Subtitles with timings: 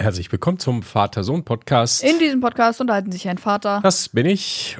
[0.00, 2.02] Herzlich willkommen zum Vater-Sohn-Podcast.
[2.02, 3.80] In diesem Podcast unterhalten sich ein Vater.
[3.82, 4.78] Das bin ich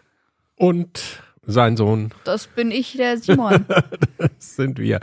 [0.56, 2.14] und sein Sohn.
[2.24, 3.66] Das bin ich, der Simon.
[4.16, 4.98] das sind wir.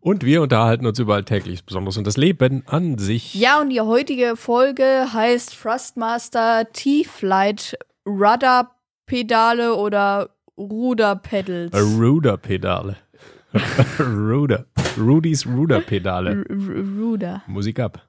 [0.00, 3.34] Und wir unterhalten uns über Alltägliches Besonderes und das Leben an sich.
[3.34, 8.72] Ja, und die heutige Folge heißt Thrustmaster T-Flight Rudder
[9.06, 11.74] Pedale oder Ruder Pedals.
[11.74, 12.98] Ruder Pedale.
[13.98, 14.66] Ruder.
[14.98, 16.44] Rudys Ruder Pedale.
[16.50, 17.42] Ruder.
[17.46, 18.06] Musik ab.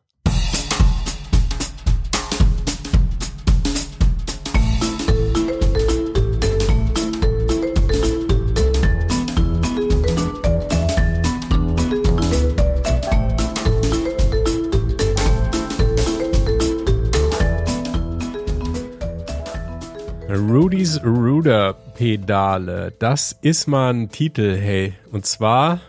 [20.67, 22.91] Rudy's Ruder Pedale.
[22.99, 24.95] Das ist mal ein Titel, hey.
[25.13, 25.79] Und zwar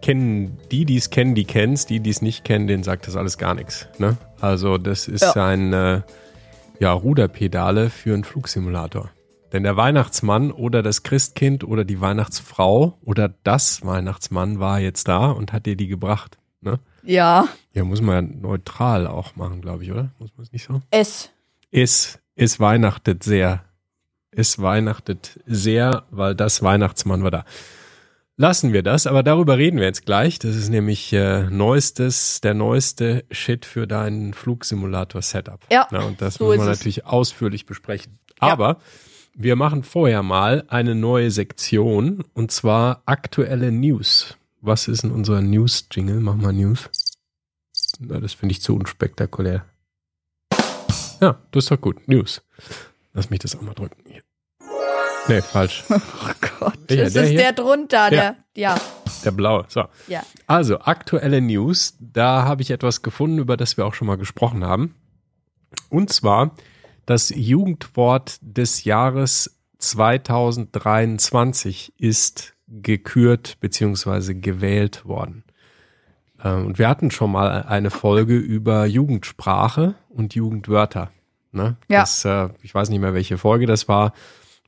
[0.00, 1.84] kennen die, die es kennen, die kennen es.
[1.84, 3.86] Die, die es nicht kennen, denen sagt das alles gar nichts.
[3.98, 4.16] Ne?
[4.40, 5.44] Also das ist ja.
[5.44, 6.00] ein äh,
[6.80, 9.10] ja, Ruderpedale für einen Flugsimulator.
[9.52, 15.26] Denn der Weihnachtsmann oder das Christkind oder die Weihnachtsfrau oder das Weihnachtsmann war jetzt da
[15.32, 16.38] und hat dir die gebracht.
[16.62, 16.80] Ne?
[17.02, 17.46] Ja.
[17.74, 20.12] Ja, muss man ja neutral auch machen, glaube ich, oder?
[20.18, 20.80] Muss man es nicht so?
[20.90, 21.30] Es.
[21.70, 22.18] Es.
[22.40, 23.67] Es weihnachtet sehr
[24.38, 27.44] es weihnachtet sehr, weil das Weihnachtsmann war da.
[28.36, 30.38] Lassen wir das, aber darüber reden wir jetzt gleich.
[30.38, 35.58] Das ist nämlich äh, neuestes, der neueste Shit für deinen Flugsimulator-Setup.
[35.72, 35.88] Ja.
[35.90, 38.20] Na, und das so müssen wir natürlich ausführlich besprechen.
[38.40, 38.52] Ja.
[38.52, 38.78] Aber
[39.34, 44.36] wir machen vorher mal eine neue Sektion und zwar aktuelle News.
[44.60, 46.20] Was ist in unserer News-Jingle?
[46.20, 46.88] Mach mal News.
[47.98, 49.64] Na, das finde ich zu unspektakulär.
[51.20, 52.06] Ja, das ist doch gut.
[52.06, 52.40] News.
[53.14, 54.00] Lass mich das auch mal drücken.
[54.06, 54.22] Hier.
[55.28, 55.84] Nee, falsch.
[55.90, 55.98] Oh
[56.60, 56.78] Gott.
[56.90, 57.38] Ja, das der ist hier?
[57.38, 58.76] der drunter, der, ja.
[59.24, 59.64] Der blaue.
[59.68, 59.84] So.
[60.08, 60.22] Ja.
[60.46, 61.96] Also, aktuelle News.
[62.00, 64.94] Da habe ich etwas gefunden, über das wir auch schon mal gesprochen haben.
[65.90, 66.52] Und zwar
[67.06, 74.34] das Jugendwort des Jahres 2023 ist gekürt bzw.
[74.34, 75.44] gewählt worden.
[76.44, 81.10] Ähm, und wir hatten schon mal eine Folge über Jugendsprache und Jugendwörter.
[81.52, 81.76] Ne?
[81.88, 82.00] Ja.
[82.00, 84.12] Das, äh, ich weiß nicht mehr, welche Folge das war.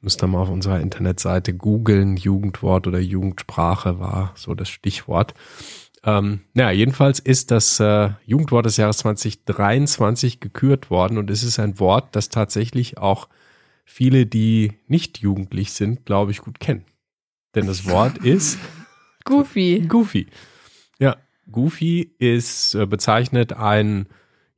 [0.01, 2.17] Müsst ihr mal auf unserer Internetseite googeln.
[2.17, 5.35] Jugendwort oder Jugendsprache war so das Stichwort.
[6.03, 11.59] Ähm, naja, jedenfalls ist das äh, Jugendwort des Jahres 2023 gekürt worden und es ist
[11.59, 13.29] ein Wort, das tatsächlich auch
[13.85, 16.87] viele, die nicht jugendlich sind, glaube ich, gut kennen.
[17.55, 18.59] Denn das Wort ist
[19.25, 19.85] Goofy.
[19.87, 20.29] Goofy.
[20.99, 21.17] Ja,
[21.51, 24.07] Goofy ist äh, bezeichnet ein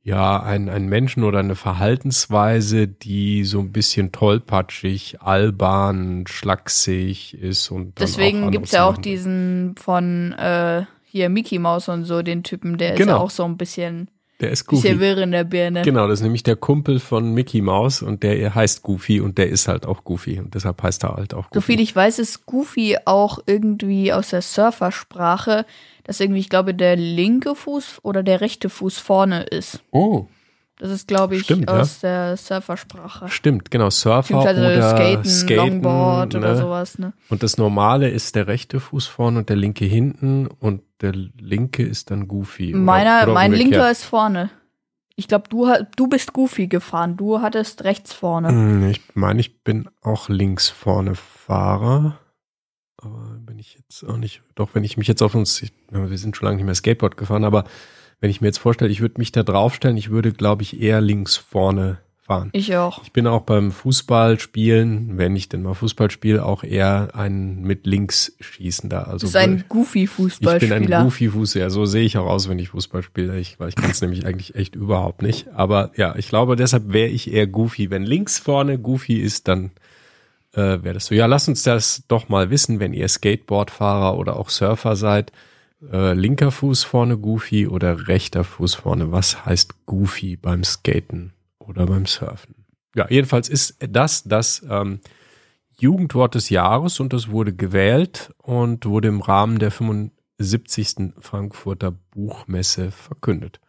[0.05, 7.71] ja, ein, ein Menschen oder eine Verhaltensweise, die so ein bisschen tollpatschig, albern, schlaksig ist
[7.71, 12.43] und Deswegen gibt es ja auch diesen von äh, hier Mickey Mouse und so, den
[12.43, 12.93] Typen, der genau.
[12.93, 13.23] ist ja genau.
[13.23, 14.09] auch so ein bisschen,
[14.41, 14.81] der ist Goofy.
[14.81, 15.83] bisschen wirr in der Birne.
[15.83, 19.47] Genau, das ist nämlich der Kumpel von Mickey Mouse und der heißt Goofy und der
[19.47, 21.61] ist halt auch Goofy und deshalb heißt er halt auch Goofy.
[21.61, 25.65] Soviel ich weiß, ist Goofy auch irgendwie aus der Surfersprache
[26.03, 29.81] dass irgendwie, ich glaube, der linke Fuß oder der rechte Fuß vorne ist.
[29.91, 30.27] Oh.
[30.77, 32.09] Das ist, glaube ich, Stimmt, aus ja.
[32.09, 33.29] der Surfersprache.
[33.29, 36.39] Stimmt, genau, Surfer oder Skaten, Skaten Longboard ne?
[36.39, 36.97] oder sowas.
[36.97, 37.13] Ne?
[37.29, 41.83] Und das Normale ist der rechte Fuß vorne und der linke hinten und der linke
[41.83, 42.73] ist dann Goofy.
[42.73, 43.71] Meiner, oder, oder mein umgekehrt.
[43.71, 44.49] linker ist vorne.
[45.15, 47.17] Ich glaube, du, du bist Goofy gefahren.
[47.17, 48.49] Du hattest rechts vorne.
[48.49, 52.17] Hm, ich meine, ich bin auch links vorne Fahrer
[53.63, 56.57] ich jetzt auch nicht, doch wenn ich mich jetzt auf uns, wir sind schon lange
[56.57, 57.63] nicht mehr Skateboard gefahren, aber
[58.19, 61.01] wenn ich mir jetzt vorstelle, ich würde mich da draufstellen, ich würde, glaube ich, eher
[61.01, 62.49] links vorne fahren.
[62.53, 63.03] Ich auch.
[63.03, 67.85] Ich bin auch beim Fußballspielen, wenn ich denn mal Fußball spiele, auch eher ein mit
[67.85, 69.07] links schießender.
[69.07, 70.77] Also du bist ein goofy Fußballspieler.
[70.77, 71.65] Ich bin ein goofy Fußballer.
[71.65, 73.37] Ja, so sehe ich auch aus, wenn ich Fußball spiele.
[73.39, 75.49] Ich, ich kann es nämlich eigentlich echt überhaupt nicht.
[75.53, 77.89] Aber ja, ich glaube, deshalb wäre ich eher goofy.
[77.89, 79.71] Wenn links vorne goofy ist, dann
[80.53, 81.09] äh, wäre das.
[81.09, 85.31] Ja, lasst uns das doch mal wissen, wenn ihr Skateboardfahrer oder auch Surfer seid.
[85.91, 89.11] Äh, linker Fuß vorne Goofy oder rechter Fuß vorne.
[89.11, 92.55] Was heißt Goofy beim Skaten oder beim Surfen?
[92.95, 94.99] Ja, jedenfalls ist das das ähm,
[95.77, 101.13] Jugendwort des Jahres und das wurde gewählt und wurde im Rahmen der 75.
[101.19, 103.59] Frankfurter Buchmesse verkündet.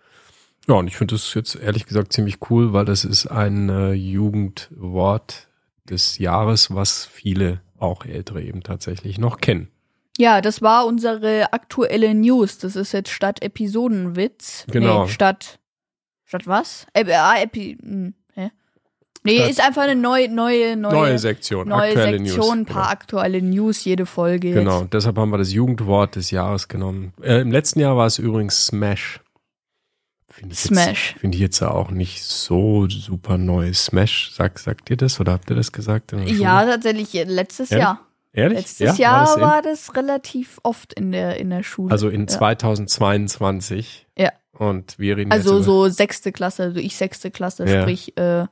[0.68, 3.92] Ja, und ich finde das jetzt ehrlich gesagt ziemlich cool, weil das ist ein äh,
[3.92, 5.48] Jugendwort,
[5.88, 9.68] des Jahres, was viele auch Ältere eben tatsächlich noch kennen.
[10.16, 12.58] Ja, das war unsere aktuelle News.
[12.58, 14.64] Das ist jetzt statt Episodenwitz.
[14.70, 15.04] Genau.
[15.04, 15.58] Nee, statt.
[16.24, 16.86] Statt was?
[16.92, 17.76] Äh, äh, Epi.
[17.82, 18.50] Hm, hä?
[19.24, 21.68] Nee, statt ist einfach eine neue, neue, neue, neue Sektion.
[21.68, 22.68] Neue aktuelle Sektion, News.
[22.68, 22.92] paar genau.
[22.92, 24.48] aktuelle News, jede Folge.
[24.48, 24.58] Jetzt.
[24.58, 27.12] Genau, deshalb haben wir das Jugendwort des Jahres genommen.
[27.20, 29.20] Äh, Im letzten Jahr war es übrigens Smash.
[30.36, 31.10] Finde ich Smash.
[31.12, 33.72] Jetzt, Finde ich jetzt auch nicht so super neu.
[33.72, 36.12] Smash, sagt, sagt ihr das oder habt ihr das gesagt?
[36.26, 37.82] Ja, tatsächlich äh, letztes Ehrlich?
[37.84, 38.00] Jahr.
[38.32, 38.58] Ehrlich?
[38.58, 39.04] Letztes ja?
[39.12, 41.92] Jahr das in- war das relativ oft in der, in der Schule.
[41.92, 42.26] Also in ja.
[42.26, 44.06] 2022.
[44.18, 44.32] Ja.
[44.52, 47.82] Und wir reden Also so sechste Klasse, also ich sechste Klasse, Ja.
[47.82, 48.46] sprich äh,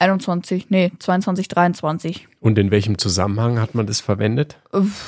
[0.00, 2.28] 21, nee, 22, 23.
[2.40, 4.56] Und in welchem Zusammenhang hat man das verwendet?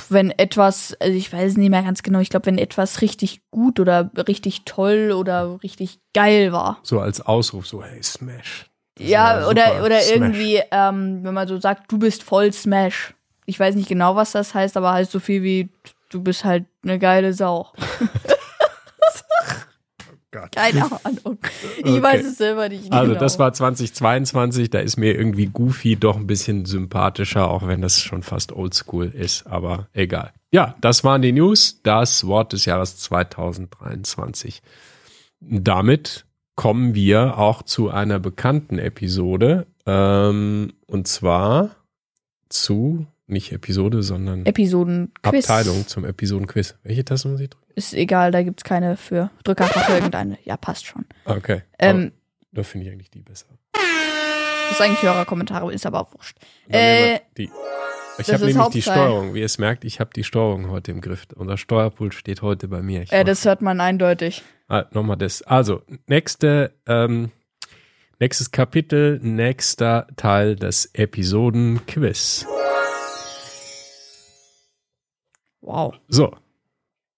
[0.08, 3.78] Wenn etwas, also ich weiß nicht mehr ganz genau, ich glaube, wenn etwas richtig gut
[3.78, 6.78] oder richtig toll oder richtig geil war.
[6.82, 8.66] So als Ausruf, so, hey, Smash.
[8.96, 10.10] Das Ja, oder, oder Smash.
[10.10, 13.14] irgendwie, ähm, wenn man so sagt, du bist voll Smash.
[13.46, 15.68] Ich weiß nicht genau, was das heißt, aber heißt so viel wie,
[16.10, 17.68] du bist halt eine geile Sau.
[20.32, 20.52] Gott.
[20.54, 21.38] Keine Ahnung.
[21.78, 22.02] Ich Okay.
[22.02, 23.20] weiß es selber nicht Also genau.
[23.20, 28.00] das war 2022, da ist mir irgendwie Goofy doch ein bisschen sympathischer, auch wenn das
[28.00, 30.32] schon fast oldschool ist, aber egal.
[30.52, 34.62] Ja, das waren die News, das Wort des Jahres 2023.
[35.40, 41.70] Damit kommen wir auch zu einer bekannten Episode, ähm, und zwar
[42.48, 45.48] zu, nicht Episode, sondern Episoden-Quiz.
[45.48, 46.76] Abteilung zum Episodenquiz.
[46.82, 47.66] Welche Taste muss ich drücken?
[47.74, 49.30] Ist egal, da gibt's keine für.
[49.44, 50.38] Drück einfach irgendeine.
[50.44, 51.04] Ja, passt schon.
[51.24, 52.12] Okay, Ähm,
[52.52, 53.46] da finde ich eigentlich die besser.
[53.72, 56.36] das ist eigentlich Hörerkommentare, ist aber auch wurscht.
[56.68, 57.50] Äh, die.
[58.18, 58.82] Ich habe nämlich die Hauptsache.
[58.98, 59.34] Steuerung.
[59.34, 61.26] Wie ihr es merkt, ich habe die Steuerung heute im Griff.
[61.36, 63.02] Unser Steuerpult steht heute bei mir.
[63.02, 64.42] Ich Äh, das hört man eindeutig.
[64.68, 65.40] ah, Nochmal das.
[65.42, 67.30] Also, nächste, ähm,
[68.18, 72.46] nächstes Kapitel, nächster Teil des Episoden-Quiz.
[75.60, 75.94] Wow.
[76.08, 76.32] So.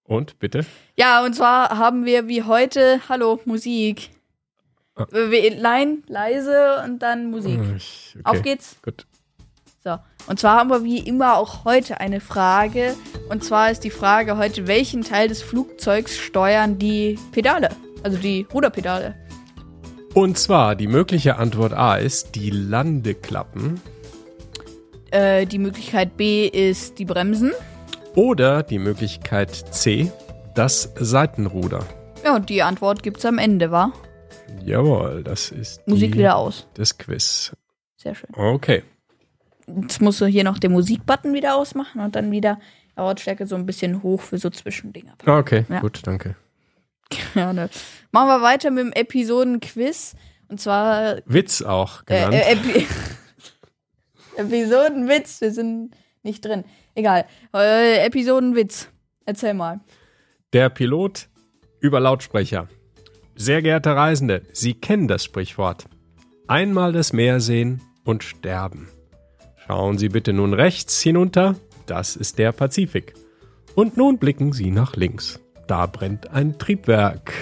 [0.05, 0.67] Und, bitte?
[0.97, 4.11] Ja, und zwar haben wir wie heute, hallo, Musik.
[4.95, 5.07] Ah.
[5.11, 7.61] Lein, leise und dann Musik.
[7.61, 8.77] Ah, ich- Auf Okay, geht's.
[8.83, 9.07] gut.
[9.83, 9.97] So.
[10.29, 12.95] Und zwar haben wir wie immer auch heute eine Frage.
[13.31, 17.71] Und zwar ist die Frage heute, welchen Teil des Flugzeugs steuern die Pedale?
[18.03, 19.15] Also die Ruderpedale.
[20.15, 23.81] Und zwar, die mögliche Antwort A ist die Landeklappen
[25.11, 27.53] Äh, die Möglichkeit B ist die Bremsen.
[28.15, 30.11] Oder die Möglichkeit C,
[30.55, 31.85] das Seitenruder.
[32.25, 33.93] Ja, und die Antwort gibt's am Ende, wa?
[34.65, 36.67] Jawohl, das ist Musik wieder aus.
[36.75, 37.53] das Quiz.
[37.97, 38.31] Sehr schön.
[38.35, 38.83] Okay.
[39.67, 42.61] Jetzt musst du hier noch den Musikbutton wieder ausmachen und dann wieder
[42.97, 45.15] Lautstärke so ein bisschen hoch für so Zwischendinger.
[45.27, 45.81] Okay, Ja.
[45.81, 46.37] gut, danke.
[47.35, 47.71] Gerne.
[48.11, 50.15] Machen wir weiter mit dem Episodenquiz.
[50.49, 52.35] Und zwar Witz auch äh, genannt.
[52.35, 52.87] äh, Epi
[54.37, 55.41] Episodenwitz.
[55.41, 56.65] Wir sind nicht drin.
[56.95, 57.27] Egal.
[57.55, 58.89] Äh, Episodenwitz.
[59.25, 59.81] Erzähl mal.
[60.53, 61.29] Der Pilot
[61.81, 62.69] über Lautsprecher.
[63.35, 65.87] Sehr geehrte Reisende, Sie kennen das Sprichwort.
[66.47, 68.89] Einmal das Meer sehen und sterben.
[69.67, 73.15] Schauen Sie bitte nun rechts hinunter, das ist der Pazifik.
[73.75, 75.41] Und nun blicken Sie nach links.
[75.67, 77.33] Da brennt ein Triebwerk.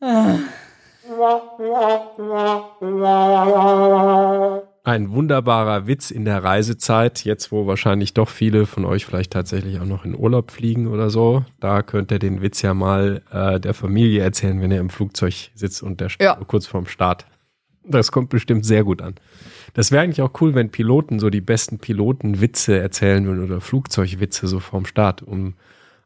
[4.86, 9.80] Ein wunderbarer Witz in der Reisezeit, jetzt wo wahrscheinlich doch viele von euch vielleicht tatsächlich
[9.80, 11.44] auch noch in Urlaub fliegen oder so.
[11.58, 15.50] Da könnt ihr den Witz ja mal äh, der Familie erzählen, wenn ihr im Flugzeug
[15.56, 16.36] sitzt und der Ja.
[16.46, 17.26] kurz vorm Start.
[17.82, 19.16] Das kommt bestimmt sehr gut an.
[19.74, 24.46] Das wäre eigentlich auch cool, wenn Piloten so die besten Pilotenwitze erzählen würden oder Flugzeugwitze
[24.46, 25.54] so vorm Start, um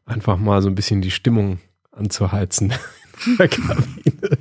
[0.07, 1.59] einfach mal so ein bisschen die Stimmung
[1.91, 2.73] anzuheizen
[3.27, 4.37] in der Kabine.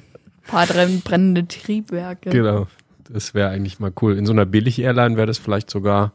[0.47, 2.31] paar drin- brennende Triebwerke.
[2.31, 2.69] Genau.
[3.13, 4.17] Das wäre eigentlich mal cool.
[4.17, 6.13] In so einer Billig-Airline wäre das vielleicht sogar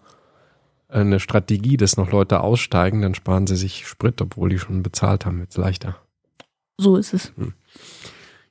[0.88, 5.26] eine Strategie, dass noch Leute aussteigen, dann sparen sie sich Sprit, obwohl die schon bezahlt
[5.26, 5.42] haben.
[5.42, 5.98] Jetzt leichter.
[6.78, 7.34] So ist es.
[7.36, 7.54] Hm.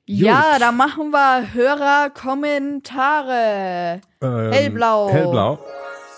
[0.07, 4.03] Ja, da machen wir Hörerkommentare.
[4.21, 5.11] Ähm, Hellblau.
[5.11, 5.59] Hellblau.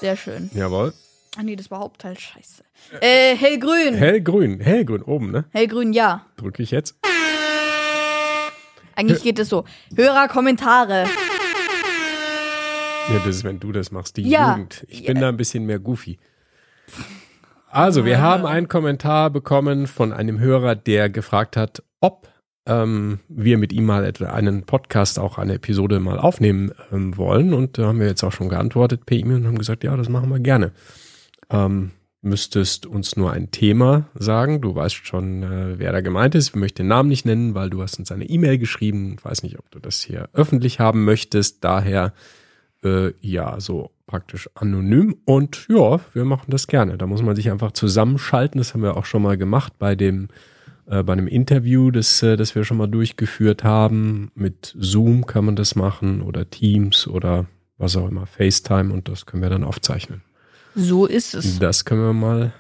[0.01, 0.51] Sehr schön.
[0.53, 0.93] Jawohl.
[1.37, 2.19] Ah nee, das war Hauptteil.
[2.19, 2.65] Scheiße.
[3.01, 3.95] Äh, hellgrün.
[3.95, 4.59] Hellgrün.
[4.61, 5.45] Hellgrün oben, ne?
[5.53, 6.27] hellgrün, ja.
[6.37, 6.97] Drücke ich jetzt.
[8.97, 9.65] Eigentlich geht es so.
[9.95, 11.07] Hörerkommentare.
[13.09, 14.53] Ja, das ist, wenn du das machst, die Ja.
[14.53, 14.85] Jugend.
[14.89, 16.19] Ich bin da ein bisschen mehr goofy.
[17.71, 22.29] Also, wir haben einen Kommentar bekommen von einem Hörer, der gefragt hat, ob
[22.67, 27.55] ähm, wir mit ihm mal etwa einen Podcast, auch eine Episode mal aufnehmen ähm, wollen.
[27.55, 30.09] Und da haben wir jetzt auch schon geantwortet per E-Mail und haben gesagt, ja, das
[30.09, 30.73] machen wir gerne.
[31.51, 34.61] Ähm, müsstest uns nur ein Thema sagen.
[34.61, 36.49] Du weißt schon, äh, wer da gemeint ist.
[36.49, 39.15] Ich möchte den Namen nicht nennen, weil du hast uns eine E-Mail geschrieben.
[39.19, 41.63] Ich weiß nicht, ob du das hier öffentlich haben möchtest.
[41.63, 42.13] Daher
[42.87, 45.17] äh, ja, so praktisch anonym.
[45.25, 46.97] Und ja, wir machen das gerne.
[46.97, 48.59] Da muss man sich einfach zusammenschalten.
[48.59, 50.29] Das haben wir auch schon mal gemacht bei dem
[50.89, 54.31] äh, bei einem Interview, das, äh, das wir schon mal durchgeführt haben.
[54.35, 57.47] Mit Zoom kann man das machen oder Teams oder
[57.79, 60.23] was auch immer, FaceTime und das können wir dann aufzeichnen.
[60.75, 61.59] So ist es.
[61.59, 62.53] Das können wir mal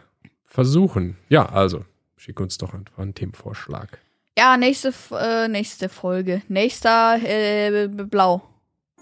[0.44, 1.16] versuchen.
[1.28, 1.84] Ja, also
[2.16, 3.98] schick uns doch einfach einen Themenvorschlag.
[4.38, 6.42] Ja, nächste, äh, nächste Folge.
[6.48, 8.42] Nächster, äh, blau.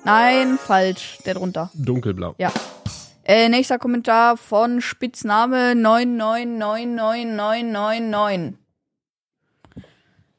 [0.04, 1.18] Nein, falsch.
[1.25, 1.70] Der drunter.
[1.75, 2.34] Dunkelblau.
[2.38, 2.52] Ja.
[3.25, 8.54] Äh, nächster Kommentar von Spitzname 9999999.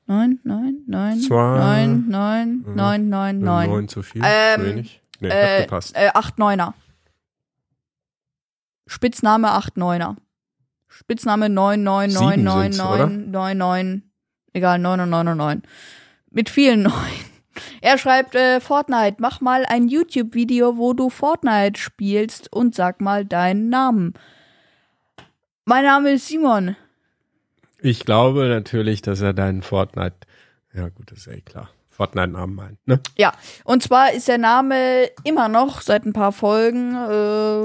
[0.08, 1.86] 9, 9, 9, Zwei.
[1.88, 3.70] 9, 9, 9, 9, 9.
[3.70, 5.02] Neun zu viel, Ähm, zu wenig.
[5.20, 5.96] Nee, Äh, hat gepasst.
[5.96, 6.74] äh, 8, 9er.
[8.86, 10.16] Spitzname 8, 9er.
[10.88, 14.04] Spitzname 9999999.
[14.54, 15.64] Egal, 999.
[16.30, 16.94] Mit vielen 9.
[17.82, 23.26] Er schreibt, äh, Fortnite, mach mal ein YouTube-Video, wo du Fortnite spielst und sag mal
[23.26, 24.14] deinen Namen.
[25.66, 26.76] Mein Name ist Simon.
[27.80, 30.16] Ich glaube natürlich, dass er deinen Fortnite,
[30.74, 33.00] ja gut, ist eh klar, Fortnite-Namen meint, ne?
[33.18, 33.32] Ja,
[33.64, 37.56] und zwar ist der Name immer noch seit ein paar Folgen äh,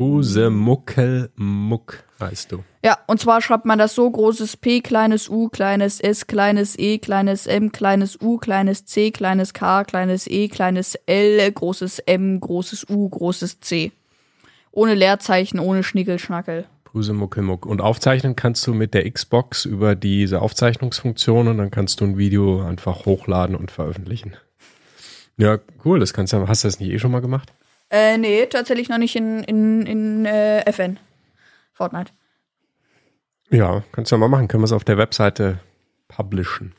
[0.00, 2.64] Pusemuckelmuck heißt du.
[2.82, 6.96] Ja, und zwar schreibt man das so: großes P, kleines U, kleines S, kleines E,
[6.96, 12.88] kleines M, kleines U, kleines C, kleines K, kleines E, kleines L, großes M, großes
[12.88, 13.92] U, großes C.
[14.72, 16.64] Ohne Leerzeichen, ohne Schnickelschnackel.
[16.84, 17.66] Pusemuckelmuck.
[17.66, 22.16] Und aufzeichnen kannst du mit der Xbox über diese Aufzeichnungsfunktion und dann kannst du ein
[22.16, 24.32] Video einfach hochladen und veröffentlichen.
[25.36, 27.52] Ja, cool, das kannst du, hast du das nicht eh schon mal gemacht?
[27.90, 30.98] Äh, nee, tatsächlich noch nicht in, in, in äh, FN.
[31.72, 32.12] Fortnite.
[33.50, 34.46] Ja, kannst du ja mal machen.
[34.46, 35.58] Können wir es auf der Webseite
[36.08, 36.74] publishen.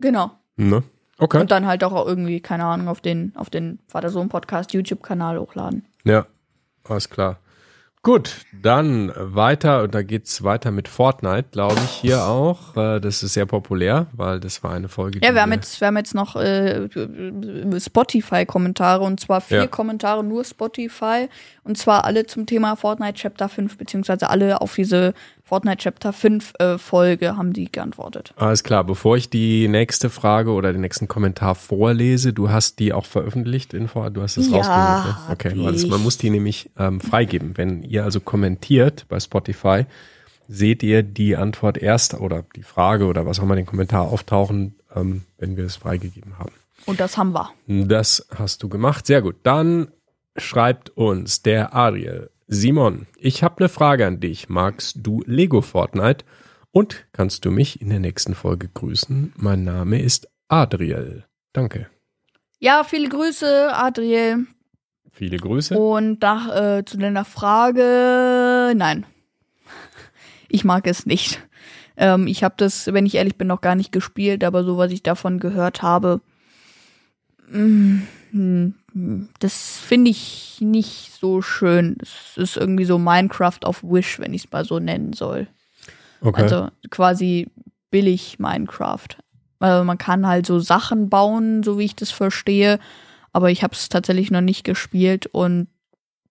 [0.00, 0.32] Genau.
[0.56, 0.82] Ne?
[1.18, 1.40] Okay.
[1.40, 5.86] Und dann halt auch irgendwie, keine Ahnung, auf den, auf den Vater-Sohn-Podcast YouTube-Kanal hochladen.
[6.04, 6.26] Ja,
[6.84, 7.38] alles klar.
[8.06, 12.76] Gut, dann weiter, und da geht's weiter mit Fortnite, glaube ich, hier auch.
[12.76, 15.18] Äh, Das ist sehr populär, weil das war eine Folge.
[15.24, 16.88] Ja, wir haben jetzt, wir haben jetzt noch äh,
[17.80, 19.66] Spotify-Kommentare und zwar vier Ja.
[19.66, 21.28] Kommentare nur Spotify
[21.64, 25.12] und zwar alle zum Thema Fortnite Chapter 5, beziehungsweise alle auf diese
[25.48, 28.34] Fortnite Chapter 5 äh, Folge haben die geantwortet.
[28.34, 32.92] Alles klar, bevor ich die nächste Frage oder den nächsten Kommentar vorlese, du hast die
[32.92, 35.28] auch veröffentlicht, in Vor- du hast es Ja, rausgesucht.
[35.28, 35.32] Ne?
[35.62, 35.88] Okay, ich.
[35.88, 37.56] man muss die nämlich ähm, freigeben.
[37.56, 39.86] Wenn ihr also kommentiert bei Spotify,
[40.48, 44.74] seht ihr die Antwort erst oder die Frage oder was auch immer den Kommentar auftauchen,
[44.96, 46.50] ähm, wenn wir es freigegeben haben.
[46.86, 47.50] Und das haben wir.
[47.68, 49.06] Das hast du gemacht.
[49.06, 49.36] Sehr gut.
[49.44, 49.88] Dann
[50.36, 52.30] schreibt uns der Ariel.
[52.48, 54.48] Simon, ich habe eine Frage an dich.
[54.48, 56.24] Magst du Lego Fortnite?
[56.70, 59.32] Und kannst du mich in der nächsten Folge grüßen?
[59.36, 61.24] Mein Name ist Adriel.
[61.52, 61.88] Danke.
[62.60, 64.46] Ja, viele Grüße, Adriel.
[65.10, 65.76] Viele Grüße.
[65.76, 69.06] Und nach, äh, zu deiner Frage, nein.
[70.48, 71.40] Ich mag es nicht.
[71.96, 74.92] Ähm, ich habe das, wenn ich ehrlich bin, noch gar nicht gespielt, aber so, was
[74.92, 76.20] ich davon gehört habe,
[77.48, 81.96] mm, mm, das finde ich nicht so schön.
[82.00, 85.46] Es ist irgendwie so Minecraft auf Wish, wenn ich es mal so nennen soll.
[86.20, 86.42] Okay.
[86.42, 87.48] Also quasi
[87.90, 89.08] billig Minecraft.
[89.58, 92.78] Also man kann halt so Sachen bauen, so wie ich das verstehe,
[93.32, 95.68] aber ich habe es tatsächlich noch nicht gespielt und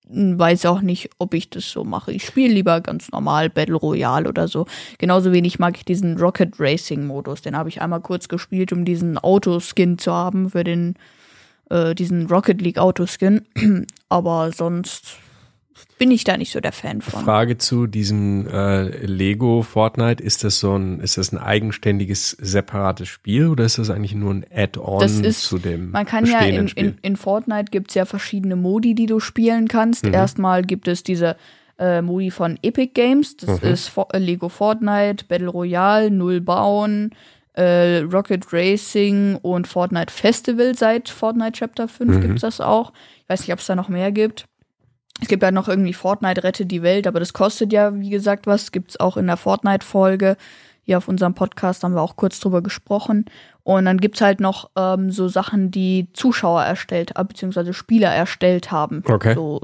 [0.07, 2.11] hm, weiß auch nicht, ob ich das so mache.
[2.11, 4.67] Ich spiele lieber ganz normal Battle Royale oder so.
[4.97, 7.41] Genauso wenig mag ich diesen Rocket Racing Modus.
[7.41, 10.95] Den habe ich einmal kurz gespielt, um diesen Autoskin zu haben für den
[11.69, 13.41] äh, diesen Rocket League Autoskin.
[14.09, 15.17] Aber sonst
[15.97, 17.23] bin ich da nicht so der Fan von.
[17.23, 20.21] Frage zu diesem äh, Lego Fortnite.
[20.21, 24.33] Ist das so ein, ist das ein eigenständiges, separates Spiel oder ist das eigentlich nur
[24.33, 28.93] ein Add-on zu dem Man kann ja in, in, in Fortnite gibt's ja verschiedene Modi,
[28.93, 30.05] die du spielen kannst.
[30.05, 30.13] Mhm.
[30.13, 31.35] Erstmal gibt es diese
[31.79, 33.37] äh, Modi von Epic Games.
[33.37, 33.67] Das Mhm.
[33.69, 37.11] ist For äh, Lego Fortnite, Battle Royale, Null Bauen,
[37.55, 40.75] äh, Rocket Racing und Fortnite Festival.
[40.75, 42.21] Seit Fortnite Chapter 5 Mhm.
[42.21, 42.93] gibt's das auch.
[43.23, 44.45] Ich weiß nicht, ob es da noch mehr gibt.
[45.21, 48.47] Es gibt ja noch irgendwie Fortnite Rette die Welt, aber das kostet ja, wie gesagt,
[48.47, 48.71] was.
[48.73, 50.35] Gibt's auch in der Fortnite-Folge.
[50.83, 53.25] Hier auf unserem Podcast haben wir auch kurz drüber gesprochen.
[53.63, 58.71] Und dann gibt's halt noch ähm, so Sachen, die Zuschauer erstellt, äh, beziehungsweise Spieler erstellt
[58.71, 59.01] haben.
[59.07, 59.33] Okay.
[59.33, 59.61] So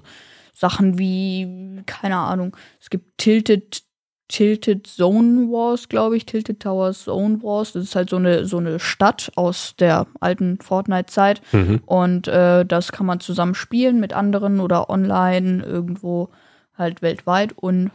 [0.53, 3.83] Sachen wie, keine Ahnung, es gibt Tilted,
[4.31, 7.73] Tilted Zone Wars, glaube ich, Tilted Towers Zone Wars.
[7.73, 11.41] Das ist halt so eine, so eine Stadt aus der alten Fortnite-Zeit.
[11.51, 11.81] Mhm.
[11.85, 16.29] Und äh, das kann man zusammen spielen mit anderen oder online irgendwo
[16.77, 17.51] halt weltweit.
[17.57, 17.91] Und,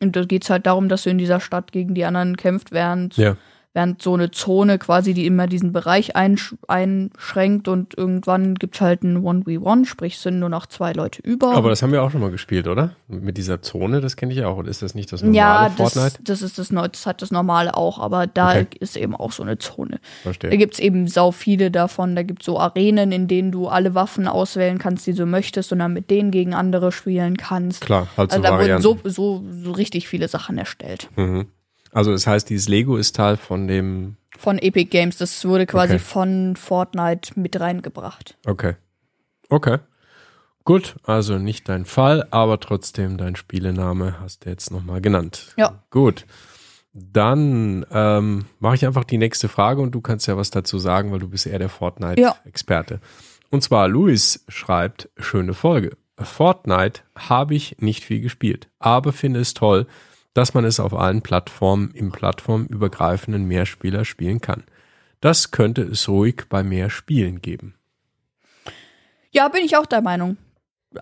[0.00, 3.18] und da geht's halt darum, dass du in dieser Stadt gegen die anderen kämpft, während,
[3.18, 3.36] Ja.
[3.74, 9.02] Während so eine Zone quasi, die immer diesen Bereich einsch einschränkt und irgendwann gibt's halt
[9.02, 11.54] ein 1v1, sprich es sind nur noch zwei Leute über.
[11.54, 12.94] Aber das haben wir auch schon mal gespielt, oder?
[13.08, 14.56] Mit dieser Zone, das kenne ich auch.
[14.56, 16.22] Oder ist das nicht das normale ja, das, Fortnite?
[16.22, 18.66] das ist das das hat das Normale auch, aber da Okay.
[18.78, 19.98] ist eben auch so eine Zone.
[19.98, 20.56] Da Verstehe.
[20.56, 22.14] gibt's eben sau viele davon.
[22.14, 25.80] Da gibt's so Arenen, in denen du alle Waffen auswählen kannst, die du möchtest und
[25.80, 27.80] dann mit denen gegen andere spielen kannst.
[27.80, 28.82] Klar, halt so Also da wurden Varianten.
[28.82, 31.08] so, so, so richtig viele Sachen erstellt.
[31.16, 31.46] Mhm.
[31.94, 34.16] Also das heißt, dieses Lego ist Teil von dem.
[34.36, 35.16] Von Epic Games.
[35.16, 36.02] Das wurde quasi Okay.
[36.02, 38.36] von Fortnite mit reingebracht.
[38.46, 38.74] Okay.
[39.48, 39.78] Okay.
[40.64, 45.54] Gut, also nicht dein Fall, aber trotzdem dein Spielename hast du jetzt nochmal genannt.
[45.56, 45.82] Ja.
[45.90, 46.24] Gut.
[46.94, 51.12] Dann ähm, mache ich einfach die nächste Frage und du kannst ja was dazu sagen,
[51.12, 53.00] weil du bist eher der Fortnite-Experte.
[53.50, 55.96] Und zwar Luis schreibt, schöne Folge.
[56.18, 59.86] Fortnite habe ich nicht viel gespielt, aber finde es toll,
[60.34, 64.64] dass man es auf allen Plattformen im plattformübergreifenden Mehrspieler spielen kann.
[65.20, 67.74] Das könnte es ruhig bei mehr Spielen geben.
[69.30, 70.36] Ja, bin ich auch der Meinung.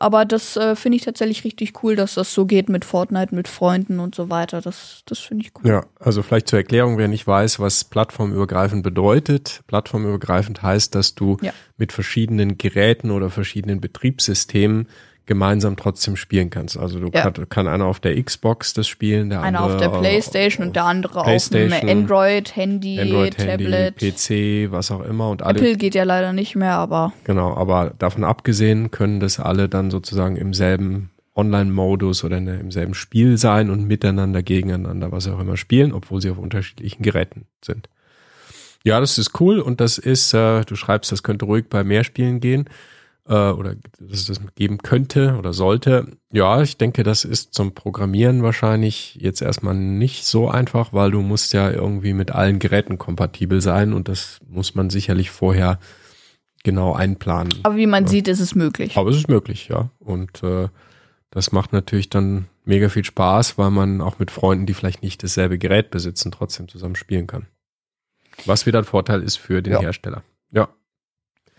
[0.01, 3.47] Aber das äh, finde ich tatsächlich richtig cool, dass das so geht mit Fortnite, mit
[3.47, 4.63] Freunden und so weiter.
[4.63, 5.69] Das, das finde ich cool.
[5.71, 9.61] Ja, also vielleicht zur Erklärung, wer nicht weiß, was plattformübergreifend bedeutet.
[9.67, 11.53] Plattformübergreifend heißt, dass du Ja.
[11.77, 14.89] mit verschiedenen Geräten oder verschiedenen Betriebssystemen
[15.33, 16.77] gemeinsam trotzdem spielen kannst.
[16.77, 17.31] Also du Ja.
[17.31, 20.77] kann, kann einer auf der Xbox das spielen, der Einer andere auf der Playstation und
[20.77, 24.03] der andere auf dem Android, Handy, Android, Tablet.
[24.03, 27.57] Handy, PC, was auch immer und alle Apple geht ja leider nicht mehr, aber Genau,
[27.57, 32.93] aber davon abgesehen können das alle dann sozusagen im selben Online-Modus oder in, im selben
[32.93, 37.89] Spiel sein und miteinander, gegeneinander, was auch immer spielen, obwohl sie auf unterschiedlichen Geräten sind.
[38.85, 42.05] Ja, das ist cool und das ist, äh, du schreibst, das könnte ruhig bei mehr
[42.05, 42.67] Spielen gehen
[43.29, 46.17] äh, oder dass es das geben könnte oder sollte.
[46.33, 51.21] Ja, ich denke, das ist zum Programmieren wahrscheinlich jetzt erstmal nicht so einfach, weil du
[51.23, 55.79] musst ja irgendwie mit allen Geräten kompatibel sein und das muss man sicherlich vorher
[56.65, 57.53] genau einplanen.
[57.65, 58.97] aber wie man sieht, ist es möglich.
[58.97, 59.91] Aber es ist möglich, ja.
[59.99, 60.69] Und äh,
[61.31, 65.23] das macht natürlich dann mega viel Spaß, weil man auch mit Freunden, die vielleicht nicht
[65.25, 67.47] dasselbe Gerät besitzen, trotzdem zusammen spielen kann.
[68.47, 69.81] Was wieder ein Vorteil ist für den Ja.
[69.81, 70.23] Hersteller.
[70.53, 70.69] Ja.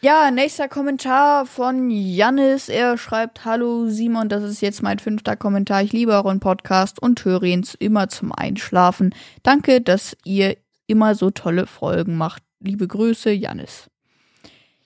[0.03, 2.67] Ja, nächster Kommentar von Jannis.
[2.67, 5.81] Er schreibt, Hallo Simon, das ist jetzt mein fünfter Kommentar.
[5.81, 9.15] Ich liebe euren Podcast und höre ihn immer zum Einschlafen.
[9.43, 10.57] Danke, dass ihr
[10.87, 12.43] immer so tolle Folgen macht.
[12.59, 13.89] Liebe Grüße, Jannis.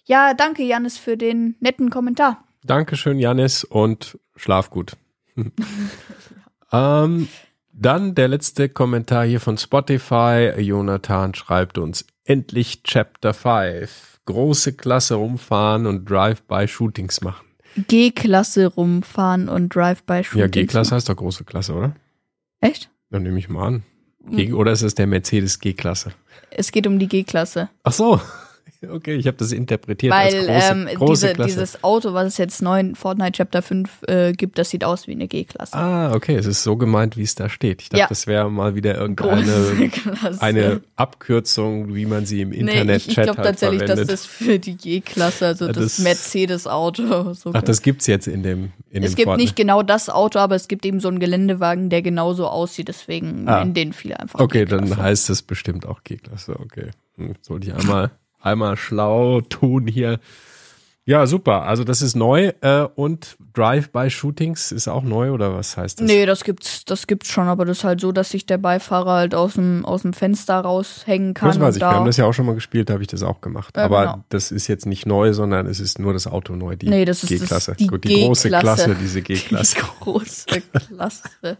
[0.06, 2.44] Ja, danke, Jannis, für den netten Kommentar.
[2.64, 4.98] Dankeschön, Janis, und schlaf gut.
[6.72, 7.28] ähm,
[7.74, 10.54] dann der letzte Kommentar hier von Spotify.
[10.60, 14.17] Jonathan schreibt uns endlich Chapter 5.
[14.28, 17.46] Große Klasse rumfahren und Drive-by-Shootings machen.
[17.88, 20.40] G-Klasse rumfahren und Drive-by-Shootings.
[20.40, 21.96] Ja, G-Klasse heißt doch große Klasse, oder?
[22.60, 22.90] Echt?
[23.10, 23.84] Dann nehme ich mal an.
[24.30, 26.12] G oder ist es der Mercedes G-Klasse?
[26.52, 27.70] Es geht um die G-Klasse.
[27.84, 28.22] Ach so.
[28.92, 31.50] Okay, ich habe das interpretiert Weil als große, ähm, große diese, Klasse.
[31.50, 35.08] dieses Auto, was es jetzt neu in Fortnite Chapter 5 äh, gibt, das sieht aus
[35.08, 35.74] wie eine G-Klasse.
[35.76, 37.82] ah, okay, es ist so gemeint, wie es da steht.
[37.82, 38.08] Ich dachte, Ja.
[38.08, 39.92] das wäre mal wieder irgendeine
[40.40, 44.14] eine Abkürzung, wie man sie im Nee, Internet-Chat ich, ich glaube halt tatsächlich, dass verwendet.
[44.14, 47.34] das für die G-Klasse, also das, das- Mercedes-Auto.
[47.34, 49.46] So Ach, das gibt's jetzt in dem in es dem gibt Fortnite.
[49.48, 52.88] nicht genau das Auto, aber es gibt eben so einen Geländewagen, der genauso aussieht.
[52.88, 53.62] Deswegen Ah.
[53.62, 54.40] in den viele einfach.
[54.40, 56.58] Okay, dann heißt es bestimmt auch G-Klasse.
[56.60, 60.20] Okay, hm, sollte ich einmal einmal schlau tun hier.
[61.06, 61.62] Ja, super.
[61.64, 66.06] Also das ist neu äh, und Drive-by-Shootings ist auch neu oder was heißt das?
[66.06, 69.14] Nee, das gibt's, das gibt's schon, aber das ist halt so, dass sich der Beifahrer
[69.14, 71.48] halt aus dem, aus dem Fenster raushängen kann.
[71.48, 71.82] Das weiß ich.
[71.82, 73.78] Wir da, haben das ja auch schon mal gespielt, da habe ich das auch gemacht.
[73.78, 74.24] Ja, Aber genau.
[74.28, 77.24] das ist jetzt nicht neu, sondern es ist nur das Auto neu, die Nee, das
[77.24, 77.76] ist das- G-Klasse.
[77.80, 78.50] die Gut, die große.
[78.50, 79.78] Klasse, diese G-Klasse.
[79.78, 81.58] Die große Klasse.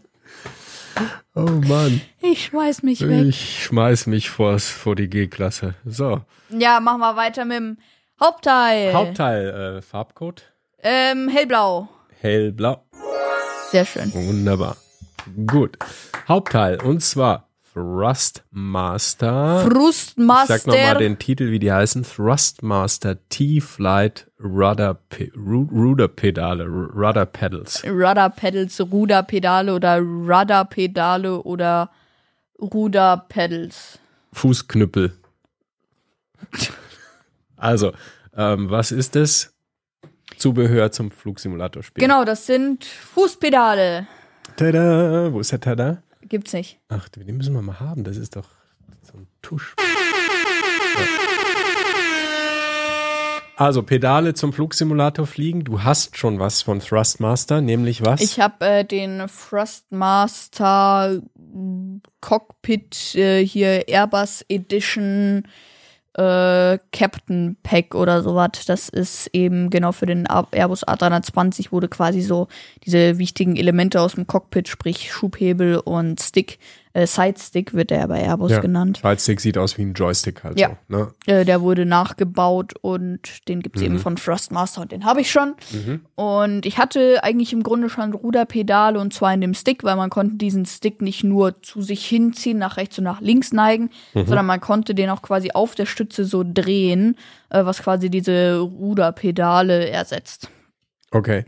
[1.34, 2.00] Oh Mann.
[2.20, 3.26] Ich schmeiß mich weg.
[3.26, 5.74] Ich schmeiß mich vors, vor die G-Klasse.
[5.84, 6.22] So.
[6.50, 7.78] Ja, machen wir weiter mit dem
[8.20, 8.92] Hauptteil.
[8.92, 10.42] Hauptteil, äh, Farbcode.
[10.82, 11.88] Ähm, hellblau.
[12.20, 12.82] Hellblau.
[13.70, 14.12] Sehr schön.
[14.14, 14.76] Wunderbar.
[15.46, 15.78] Gut.
[16.26, 19.62] Hauptteil, und zwar Thrustmaster.
[19.66, 20.58] Ich Frustmaster.
[20.58, 22.02] sag nochmal den Titel, wie die heißen.
[22.04, 27.82] Thrustmaster T-Flight Rudder, Pe- Ru- Rudder Pedale, Ru- Rudder Pedals.
[27.84, 31.90] Rudder Pedals, Ruderpedale oder Rudderpedale oder
[32.60, 33.98] Ruderpedals.
[34.32, 35.12] Fußknüppel.
[37.56, 37.92] Also,
[38.36, 39.54] ähm, was ist das?
[40.36, 42.00] Zubehör zum Flugsimulatorspiel.
[42.00, 44.06] Genau, das sind Fußpedale.
[44.56, 45.32] Tada!
[45.32, 46.02] Wo ist der Tada?
[46.28, 46.78] Gibt's nicht.
[46.88, 48.04] Ach, den müssen wir mal haben.
[48.04, 48.48] Das ist doch
[49.02, 49.74] so ein Tusch.
[53.56, 55.64] Also, Pedale zum Flugsimulator fliegen.
[55.64, 58.20] Du hast schon was von Thrustmaster, nämlich was?
[58.20, 61.20] Ich habe äh, den Thrustmaster
[62.20, 65.42] Cockpit äh, hier Airbus Edition
[66.18, 68.64] äh, Captain Pack oder sowas.
[68.66, 72.48] Das ist eben genau für den Airbus A320 wurde quasi so
[72.84, 76.58] diese wichtigen Elemente aus dem Cockpit, sprich Schubhebel und Stick,
[76.92, 78.60] Äh, Sidestick wird der bei Airbus Ja.
[78.60, 79.00] genannt.
[79.02, 80.76] Sidestick sieht aus wie ein Joystick halt Ja.
[80.88, 80.96] so.
[80.96, 81.08] Ne?
[81.26, 83.86] Äh, der wurde nachgebaut und den gibt's Mhm.
[83.86, 85.54] eben von Thrustmaster und den habe ich schon.
[86.14, 90.10] Und ich hatte eigentlich im Grunde schon Ruderpedale und zwar in dem Stick, weil man
[90.10, 94.26] konnte diesen Stick nicht nur zu sich hinziehen, nach rechts und nach links neigen, Mhm.
[94.26, 97.16] sondern man konnte den auch quasi auf der Stütze so drehen,
[97.50, 100.50] äh, was quasi diese Ruderpedale ersetzt.
[101.10, 101.44] Okay.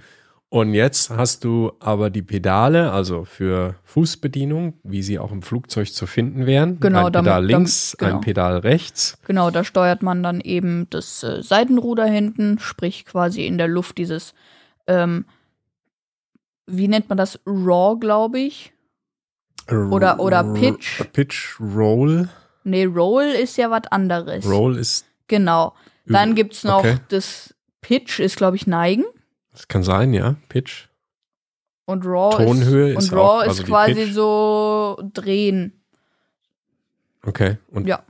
[0.53, 5.93] Und jetzt hast du aber die Pedale, also für Fußbedienung, wie sie auch im Flugzeug
[5.93, 6.81] zu finden wären.
[6.81, 8.17] Genau, ein Pedal damit- links, genau.
[8.17, 9.17] ein Pedal rechts.
[9.27, 13.97] Genau, da steuert man dann eben das äh, Seitenruder hinten, sprich quasi in der Luft
[13.99, 14.35] dieses,
[14.89, 15.25] ähm,
[16.67, 17.39] wie nennt man das?
[17.47, 18.73] Raw, glaube ich.
[19.69, 21.05] Oder- oder Pitch.
[21.13, 22.29] Pitch, Roll.
[22.65, 24.45] Nee, Roll ist ja was anderes.
[24.51, 25.75] Roll ist, Genau.
[26.07, 26.97] Dann gibt's noch Okay.
[27.09, 29.05] das Pitch, ist glaube ich Neigen.
[29.61, 30.87] Das kann sein, ja, Pitch.
[31.85, 35.83] Und Raw Tonhöhe ist, ist und Raw auch- also ist quasi so drehen.
[37.25, 37.59] Okay.
[37.70, 38.03] Und Ja.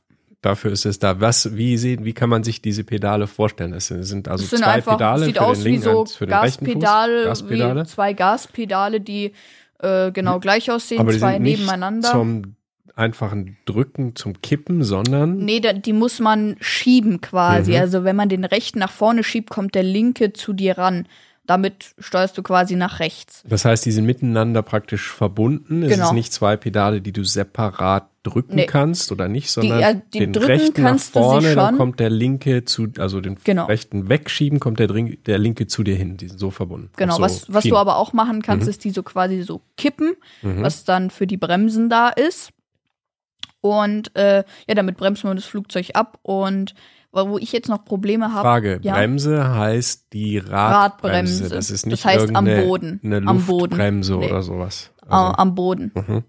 [0.42, 1.20] dafür ist es da.
[1.20, 3.72] Was, wie sehen, wie kann man sich diese Pedale vorstellen?
[3.72, 6.00] Das sind, also Das sind zwei einfach, Pedale sieht für aus den wie linken, so
[6.00, 6.74] eins für den rechten Fuß.
[6.74, 7.80] Gaspedale, Gaspedale.
[7.82, 9.32] wie zwei Gaspedale, die
[9.80, 12.10] äh, genau gleich aussehen, Aber die zwei sind nicht nebeneinander.
[12.10, 12.54] zum
[12.94, 17.72] einfachen Drücken, zum Kippen, sondern Nee, da, die muss man schieben quasi.
[17.72, 17.78] Mhm.
[17.78, 21.08] Also wenn man den rechten nach vorne schiebt, kommt der linke zu dir ran.
[21.46, 23.42] Damit steuerst du quasi nach rechts.
[23.48, 25.83] Das heißt, die sind miteinander praktisch verbunden.
[25.83, 26.07] Es Genau.
[26.07, 28.66] ist nicht zwei Pedale, die du separat drücken Nee.
[28.66, 31.76] kannst oder nicht, sondern ja, die den drücken rechten nach kannst du sie vorne, dann
[31.76, 33.64] kommt der linke zu, also den Genau.
[33.64, 36.18] rechten wegschieben, kommt der, der linke zu dir hin.
[36.18, 36.90] Die sind so verbunden.
[36.96, 38.42] Genau, so was, was du aber auch machen Mhm.
[38.42, 42.50] kannst, ist die so quasi so kippen, was dann für die Bremsen da ist.
[43.62, 46.18] Und äh, ja, damit bremst man das Flugzeug ab.
[46.22, 46.74] Und
[47.12, 48.42] wo ich jetzt noch Probleme habe.
[48.42, 48.94] Frage, ja.
[48.94, 51.44] Bremse heißt die Radbremse.
[51.44, 51.49] Radbremse.
[51.49, 53.01] Das ist Das nicht heißt am Boden.
[53.03, 53.70] eine Am Boden.
[53.70, 54.27] Luftbremse Nee.
[54.27, 54.90] oder sowas.
[55.03, 55.92] Also, am Boden.
[55.94, 56.25] mhm.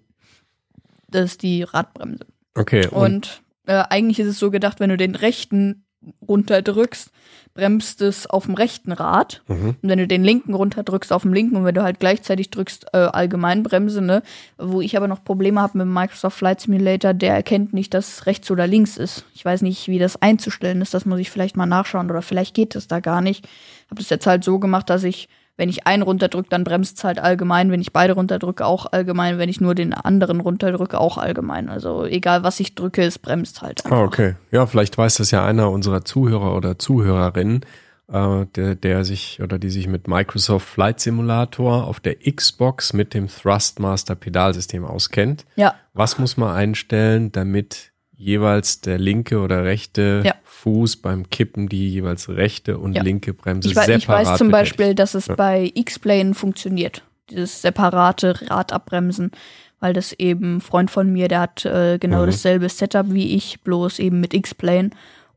[1.10, 2.26] Das ist die Radbremse.
[2.56, 5.86] Okay, und, Und äh, eigentlich ist es so gedacht, wenn du den rechten
[6.28, 7.12] runterdrückst,
[7.54, 9.42] bremst es auf dem rechten Rad.
[9.48, 9.76] Mhm.
[9.82, 12.88] Und wenn du den linken runterdrückst auf dem linken und wenn du halt gleichzeitig drückst
[12.94, 14.24] äh, Allgemeinbremse, ne,
[14.58, 18.08] wo ich aber noch Probleme habe mit dem Microsoft Flight Simulator, der erkennt nicht, dass
[18.08, 19.26] es rechts oder links ist.
[19.34, 22.56] Ich weiß nicht, wie das einzustellen ist, das muss ich vielleicht mal nachschauen oder vielleicht
[22.56, 23.48] geht das da gar nicht.
[23.90, 25.28] Habe das jetzt halt so gemacht, dass ich
[25.62, 27.70] wenn ich einen runterdrücke, dann bremst es halt allgemein.
[27.70, 29.38] Wenn ich beide runterdrücke, auch allgemein.
[29.38, 31.70] Wenn ich nur den anderen runterdrücke, auch allgemein.
[31.70, 34.00] Also egal, was ich drücke, es bremst halt einfach.
[34.00, 34.34] Ah, okay.
[34.50, 37.64] Ja, vielleicht weiß das ja einer unserer Zuhörer oder Zuhörerinnen,
[38.12, 43.14] äh, der, der sich oder die sich mit Microsoft Flight Simulator auf der Xbox mit
[43.14, 45.46] dem Thrustmaster Pedalsystem auskennt.
[45.58, 47.91] Ja, Was muss man einstellen, damit
[48.22, 50.36] jeweils der linke oder rechte Ja.
[50.44, 53.04] Fuß beim Kippen die jeweils rechte und Ja.
[53.04, 54.78] linke Bremse ich, separat ich weiß zum betätigt?
[54.78, 57.04] Beispiel, dass es bei X-Plane funktioniert.
[57.30, 59.32] Dieses separate Radabbremsen.
[59.80, 62.28] Weil das eben ein Freund von mir, der hat äh, genau Mhm.
[62.28, 64.92] dasselbe Setup wie ich, bloß eben mit X-Plane.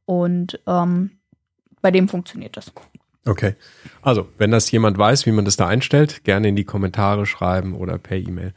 [0.04, 1.12] Und ähm,
[1.80, 2.70] bei dem funktioniert das.
[3.24, 3.54] Okay.
[4.02, 7.74] Also, wenn das jemand weiß, wie man das da einstellt, gerne in die Kommentare schreiben
[7.74, 8.52] oder per E-Mail.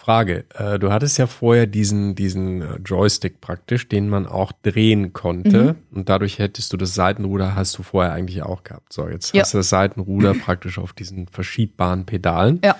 [0.00, 5.12] Frage, äh, du hattest ja vorher diesen, diesen äh, Joystick praktisch, den man auch drehen
[5.12, 8.92] konnte und dadurch hättest du das Seitenruder, hast du vorher eigentlich auch gehabt.
[8.94, 9.42] So, jetzt Ja.
[9.42, 12.60] hast du das Seitenruder praktisch auf diesen verschiebbaren Pedalen.
[12.64, 12.76] Ja.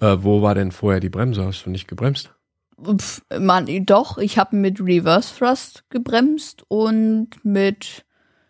[0.00, 1.44] Äh, wo war denn vorher die Bremse?
[1.44, 2.32] Hast du nicht gebremst?
[2.82, 8.04] Pff, man, doch, ich habe mit Reverse Thrust gebremst und mit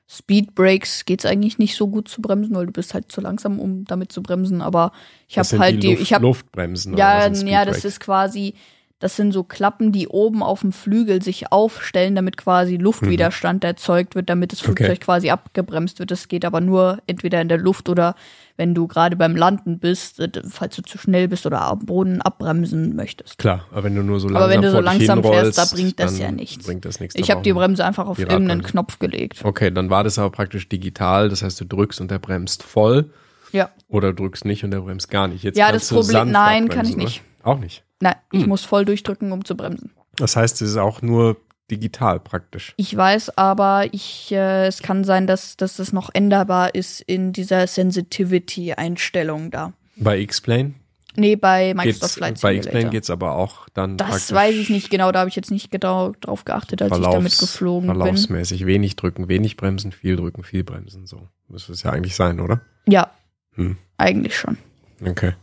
[0.06, 3.58] Speed Brakes geht's eigentlich nicht so gut zu bremsen, weil du bist halt zu langsam,
[3.58, 4.60] um damit zu bremsen.
[4.60, 4.92] Aber
[5.28, 6.96] ich habe halt die, Luft, ich habe Luftbremsen.
[6.96, 7.84] ja, ja, das Speedbrakes?
[7.84, 8.54] ist quasi,
[8.98, 14.14] das sind so Klappen, die oben auf dem Flügel sich aufstellen, damit quasi Luftwiderstand erzeugt
[14.14, 14.92] wird, damit das Flugzeug Mhm.
[14.92, 15.04] Okay.
[15.04, 16.10] quasi abgebremst wird.
[16.10, 18.14] Das geht aber nur entweder in der Luft oder
[18.56, 22.22] wenn du gerade beim Landen bist, äh, falls du zu schnell bist oder am Boden
[22.22, 23.38] abbremsen möchtest.
[23.38, 25.98] Klar, aber wenn du nur so langsam Aber wenn du so langsam fährst, da bringt
[25.98, 26.64] das ja nichts.
[26.66, 27.16] Bringt das nichts.
[27.16, 28.70] Ich habe die Bremse einfach auf irgendeinen Radbremse.
[28.70, 29.40] Knopf gelegt.
[29.44, 31.28] Okay, dann war das aber praktisch digital.
[31.28, 33.10] Das heißt, du drückst und der bremst voll
[33.52, 33.70] Ja.
[33.88, 35.42] oder drückst nicht und der bremst gar nicht.
[35.42, 37.22] Jetzt Ja, das Problem- nein, kann ich nicht.
[37.42, 37.52] Oder?
[37.54, 37.82] Auch nicht.
[38.00, 38.48] Nein, ich Hm.
[38.48, 39.90] muss voll durchdrücken, um zu bremsen.
[40.16, 41.36] Das heißt, es ist auch nur
[41.70, 42.74] digital praktisch.
[42.76, 47.32] Ich weiß aber, ich, äh, es kann sein, dass, dass das noch änderbar ist in
[47.32, 49.72] dieser Sensitivity-Einstellung da.
[49.96, 50.74] Bei X-Plane
[51.16, 52.56] Nee, bei Microsoft geht's, Flight bei Simulator.
[52.72, 55.70] X-Plane geht's aber auch dann das weiß ich nicht genau, da habe ich jetzt nicht
[55.70, 57.96] genau drauf geachtet, als ich damit Verlaufs- geflogen bin.
[57.96, 58.66] verlaufsmäßig.
[58.66, 61.06] Wenig drücken, wenig bremsen, viel drücken, viel bremsen.
[61.06, 62.62] So müsste es ja eigentlich sein, oder?
[62.88, 63.12] Ja,
[63.52, 63.76] Hm.
[63.96, 64.58] eigentlich schon.
[65.06, 65.34] Okay.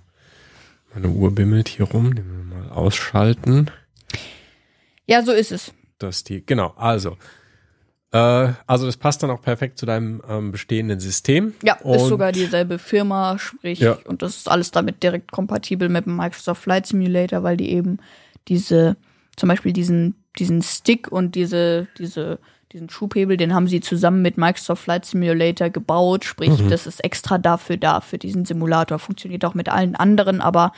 [0.94, 2.16] Meine Uhr bimmelt hier rum.
[2.16, 3.72] Die wir mal ausschalten.
[5.06, 5.72] Ja, so ist es.
[6.04, 7.18] Dass die, genau, also.
[8.14, 11.54] Äh, also das passt dann auch perfekt zu deinem ähm, bestehenden System.
[11.64, 13.98] Ja, Und- ist sogar dieselbe Firma, sprich, Ja.
[14.06, 18.00] und das ist alles damit direkt kompatibel mit dem Microsoft Flight Simulator, weil die eben
[18.50, 18.98] diese,
[19.38, 22.40] zum Beispiel diesen, diesen Stick und diese, diese,
[22.74, 26.26] diesen Schubhebel, den haben sie zusammen mit Microsoft Flight Simulator gebaut.
[26.26, 26.70] Sprich, Mhm.
[26.70, 28.98] das ist extra dafür da, für diesen Simulator.
[29.00, 30.72] Funktioniert auch mit allen anderen, aber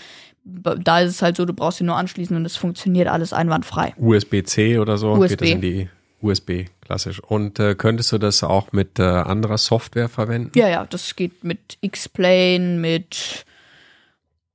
[0.46, 3.94] da ist es halt so, du brauchst ihn nur anschließen und es funktioniert alles einwandfray.
[3.98, 5.30] USB-C oder so USB.
[5.30, 5.90] geht das in die
[6.22, 6.52] USB,
[6.82, 7.20] klassisch.
[7.22, 10.52] Und äh, könntest du das auch mit äh, anderer Software verwenden?
[10.56, 13.46] Ja, ja, das geht mit X-Plane, mit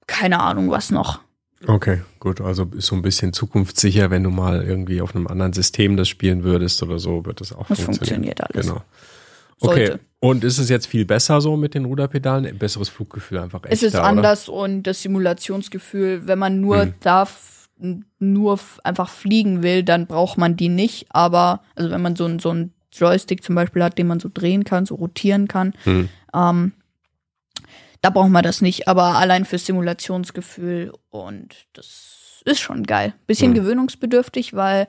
[0.06, 1.20] keine Ahnung was noch.
[1.66, 2.40] Okay, gut.
[2.40, 6.08] Also ist so ein bisschen zukunftssicher, wenn du mal irgendwie auf einem anderen System das
[6.08, 8.24] spielen würdest oder so, wird das auch Das funktionieren.
[8.34, 8.66] funktioniert alles.
[8.66, 8.82] Genau.
[9.60, 9.86] Okay.
[9.88, 10.00] Sollte.
[10.20, 12.44] Und ist es jetzt viel besser so mit den Ruderpedalen?
[12.46, 16.94] Ein besseres Fluggefühl einfach Es echter, ist anders und das Simulationsgefühl, wenn man nur Hm.
[17.00, 17.68] darf,
[18.18, 21.06] nur einfach fliegen will, dann braucht man die nicht.
[21.10, 24.28] Aber, also wenn man so ein so ein Joystick zum Beispiel hat, den man so
[24.32, 26.08] drehen kann, so rotieren kann, Hm.
[26.34, 26.72] ähm,
[28.02, 28.88] da braucht man das nicht.
[28.88, 33.14] Aber allein fürs Simulationsgefühl und das ist schon geil.
[33.28, 33.62] Bisschen Hm.
[33.62, 34.88] gewöhnungsbedürftig, weil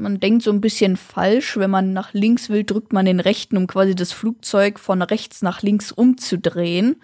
[0.00, 1.56] man denkt so ein bisschen falsch.
[1.56, 5.42] Wenn man nach links will, drückt man den rechten, um quasi das Flugzeug von rechts
[5.42, 7.02] nach links umzudrehen.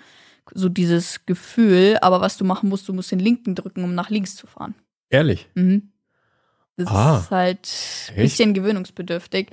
[0.55, 1.99] So dieses Gefühl.
[2.03, 4.75] Aber was du machen musst, du musst den linken drücken, um nach links zu fahren.
[5.11, 5.49] Ehrlich?
[5.55, 5.93] Mhm.
[6.77, 7.19] Das Ah.
[7.21, 7.69] ist halt
[8.11, 9.49] ein bisschen gewöhnungsbedürftig.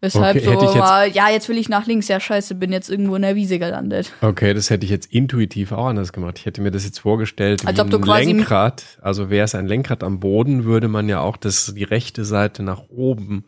[0.00, 3.16] Weshalb Okay, so, war, ja, jetzt will ich nach links, ja scheiße, bin jetzt irgendwo
[3.16, 4.12] in der Wiese gelandet.
[4.20, 6.38] Okay, das hätte ich jetzt intuitiv auch anders gemacht.
[6.38, 8.84] Ich hätte mir das jetzt vorgestellt Als wie ob du ein quasi- Lenkrad.
[9.00, 12.62] Also wäre es ein Lenkrad am Boden, würde man ja auch das, die rechte Seite
[12.62, 13.44] nach oben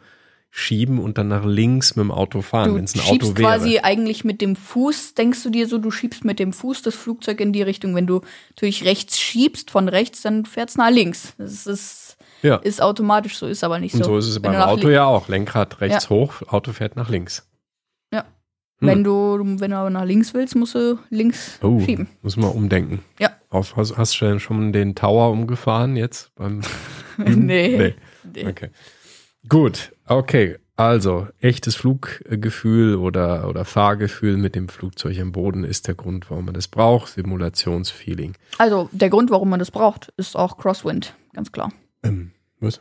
[0.51, 3.39] schieben und dann nach links mit dem Auto fahren, Du wenn es ein schiebst Auto
[3.39, 3.49] wäre.
[3.59, 6.95] quasi eigentlich mit dem Fuß, denkst du dir so, du schiebst mit dem Fuß das
[6.95, 7.95] Flugzeug in die Richtung.
[7.95, 11.35] Wenn du natürlich rechts schiebst, von rechts, dann fährt's nach links.
[11.37, 12.57] Das ist, ja.
[12.57, 14.11] ist automatisch so, ist aber nicht und so.
[14.12, 15.29] so ist es Wenn beim Auto ja auch.
[15.29, 17.48] Lenkrad rechts hoch, Auto fährt nach links.
[18.12, 18.24] Ja.
[18.81, 18.88] Hm.
[18.88, 22.09] Wenn du, wenn du aber nach links willst, musst du links Oh, schieben.
[22.22, 23.05] muss man umdenken.
[23.18, 23.31] Ja.
[23.51, 26.35] Auf, hast, hast du denn schon den Tower umgefahren jetzt?
[26.35, 26.61] Beim
[27.16, 27.77] nee.
[27.77, 27.94] nee.
[28.35, 28.46] Nee.
[28.46, 28.70] Okay.
[29.48, 30.57] Gut, okay.
[30.77, 36.44] Also, echtes Fluggefühl oder, oder Fahrgefühl mit dem Flugzeug am Boden ist der Grund, warum
[36.44, 37.14] man das braucht.
[37.14, 38.35] Simulationsfeeling.
[38.59, 41.72] Also, der Grund, warum man das braucht, ist auch Crosswind, ganz klar.
[42.03, 42.81] Ähm, was?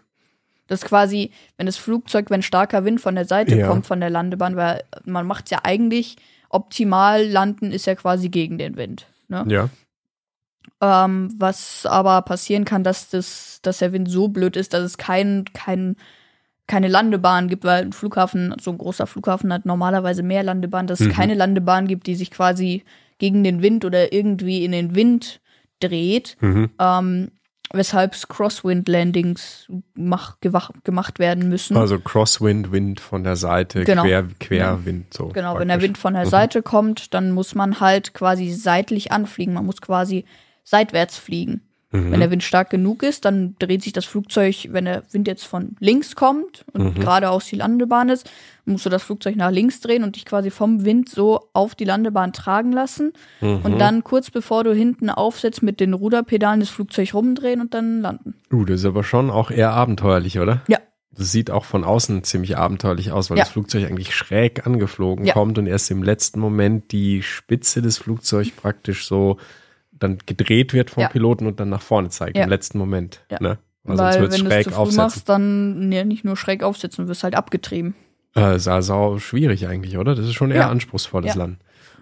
[0.67, 3.67] Das ist quasi, wenn das Flugzeug, wenn starker Wind von der Seite Ja.
[3.67, 6.17] kommt, von der Landebahn, weil man macht ja eigentlich,
[6.49, 9.07] optimal landen ist ja quasi gegen den Wind.
[9.29, 9.45] Ne?
[9.47, 9.69] Ja.
[10.81, 14.97] Ähm, was aber passieren kann, dass, das, dass der Wind so blöd ist, dass es
[14.97, 15.95] kein, kein,
[16.67, 20.99] keine Landebahn gibt, weil ein Flughafen, so ein großer Flughafen hat normalerweise mehr Landebahnen, dass
[20.99, 21.11] es Mhm.
[21.13, 22.83] keine Landebahn gibt, die sich quasi
[23.17, 25.39] gegen den Wind oder irgendwie in den Wind
[25.79, 26.69] dreht, Mhm.
[26.79, 27.31] ähm,
[27.73, 31.75] weshalb Crosswind-Landings mach, gewach, gemacht werden müssen.
[31.77, 34.03] Also Crosswind, Wind von der Seite, Genau.
[34.03, 35.27] Quer, Querwind, so.
[35.29, 35.87] Genau, wenn der praktisch.
[35.89, 36.29] Wind von der Mhm.
[36.29, 39.53] Seite kommt, dann muss man halt quasi seitlich anfliegen.
[39.53, 40.25] Man muss quasi
[40.63, 41.61] seitwärts fliegen.
[41.91, 42.11] Mhm.
[42.11, 45.45] Wenn der Wind stark genug ist, dann dreht sich das Flugzeug, wenn der Wind jetzt
[45.45, 46.99] von links kommt und Mhm.
[46.99, 48.29] geradeaus die Landebahn ist,
[48.65, 51.85] musst du das Flugzeug nach links drehen und dich quasi vom Wind so auf die
[51.85, 53.13] Landebahn tragen lassen.
[53.39, 53.61] Mhm.
[53.63, 58.01] Und dann kurz bevor du hinten aufsetzt, mit den Ruderpedalen das Flugzeug rumdrehen und dann
[58.01, 58.35] landen.
[58.51, 60.61] Uh, das ist aber schon auch eher abenteuerlich, oder?
[60.67, 60.79] Ja.
[61.11, 63.45] Das sieht auch von außen ziemlich abenteuerlich aus, weil Ja.
[63.45, 65.33] das Flugzeug eigentlich schräg angeflogen Ja.
[65.33, 69.37] kommt und erst im letzten Moment die Spitze des Flugzeugs praktisch so
[69.99, 71.09] dann gedreht wird vom Ja.
[71.09, 72.37] Piloten und dann nach vorne zeigt.
[72.37, 72.43] Ja.
[72.43, 73.21] Im letzten Moment.
[73.31, 73.37] Ja.
[73.41, 73.57] Ne?
[73.83, 75.03] Weil sonst Weil wird es wenn du es schräg zu früh aufsetzen.
[75.03, 77.95] machst, dann ja, nicht nur schräg aufsetzen, du wirst halt abgetrieben.
[78.35, 80.13] Äh, ist also schwierig eigentlich, oder?
[80.15, 80.69] Das ist schon eher Ja.
[80.69, 81.35] anspruchsvolles.
[81.35, 81.57] Land.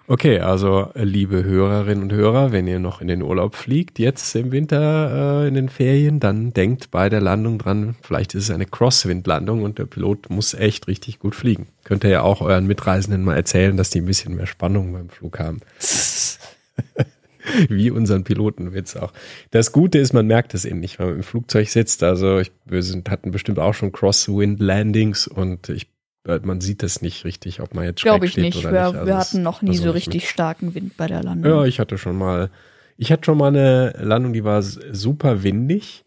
[0.08, 4.36] Okay, also äh, liebe Hörerinnen und Hörer, wenn ihr noch in den Urlaub fliegt, jetzt
[4.36, 8.50] im Winter äh, in den Ferien, dann denkt bei der Landung dran, vielleicht ist es
[8.50, 11.66] eine Crosswind-Landung und der Pilot muss echt richtig gut fliegen.
[11.82, 15.08] Könnt ihr ja auch euren Mitreisenden mal erzählen, dass die ein bisschen mehr Spannung beim
[15.08, 15.60] Flug haben.
[17.68, 19.12] Wie unseren Pilotenwitz auch.
[19.50, 22.02] Das Gute ist, man merkt es eben nicht, wenn man im Flugzeug sitzt.
[22.02, 25.88] Also ich, wir sind, hatten bestimmt auch schon Crosswind-Landings und ich,
[26.26, 28.58] äh, man sieht das nicht richtig, ob man jetzt schräg Glaube ich steht nicht.
[28.58, 28.94] oder Wir, nicht.
[28.94, 31.52] Also wir hatten noch nie so richtig starken Wind bei der mit- Landung.
[31.52, 32.50] Ja, ich hatte schon mal,
[32.96, 36.04] ich hatte schon mal eine Landung, die war super windig.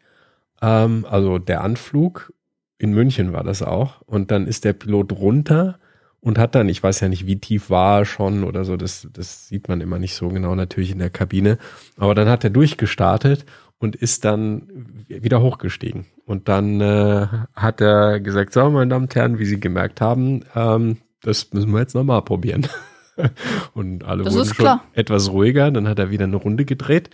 [0.62, 2.34] Ähm, also der Anflug
[2.78, 4.02] in München war das auch.
[4.02, 5.80] Und dann ist der Pilot runter
[6.22, 9.08] und hat dann, ich weiß ja nicht, wie tief war er schon oder so, das,
[9.14, 11.58] das sieht man immer nicht so genau natürlich in der Kabine.
[11.98, 13.46] Aber dann hat er durchgestartet
[13.78, 16.06] und ist dann wieder hochgestiegen.
[16.26, 20.44] Und dann äh, hat er gesagt, so, meine Damen und Herren, wie Sie gemerkt haben,
[20.56, 22.68] ähm, das müssen wir jetzt nochmal probieren.
[23.74, 25.72] und alle Das wurden schon etwas ruhiger.
[25.72, 27.10] Dann hat er wieder eine Runde gedreht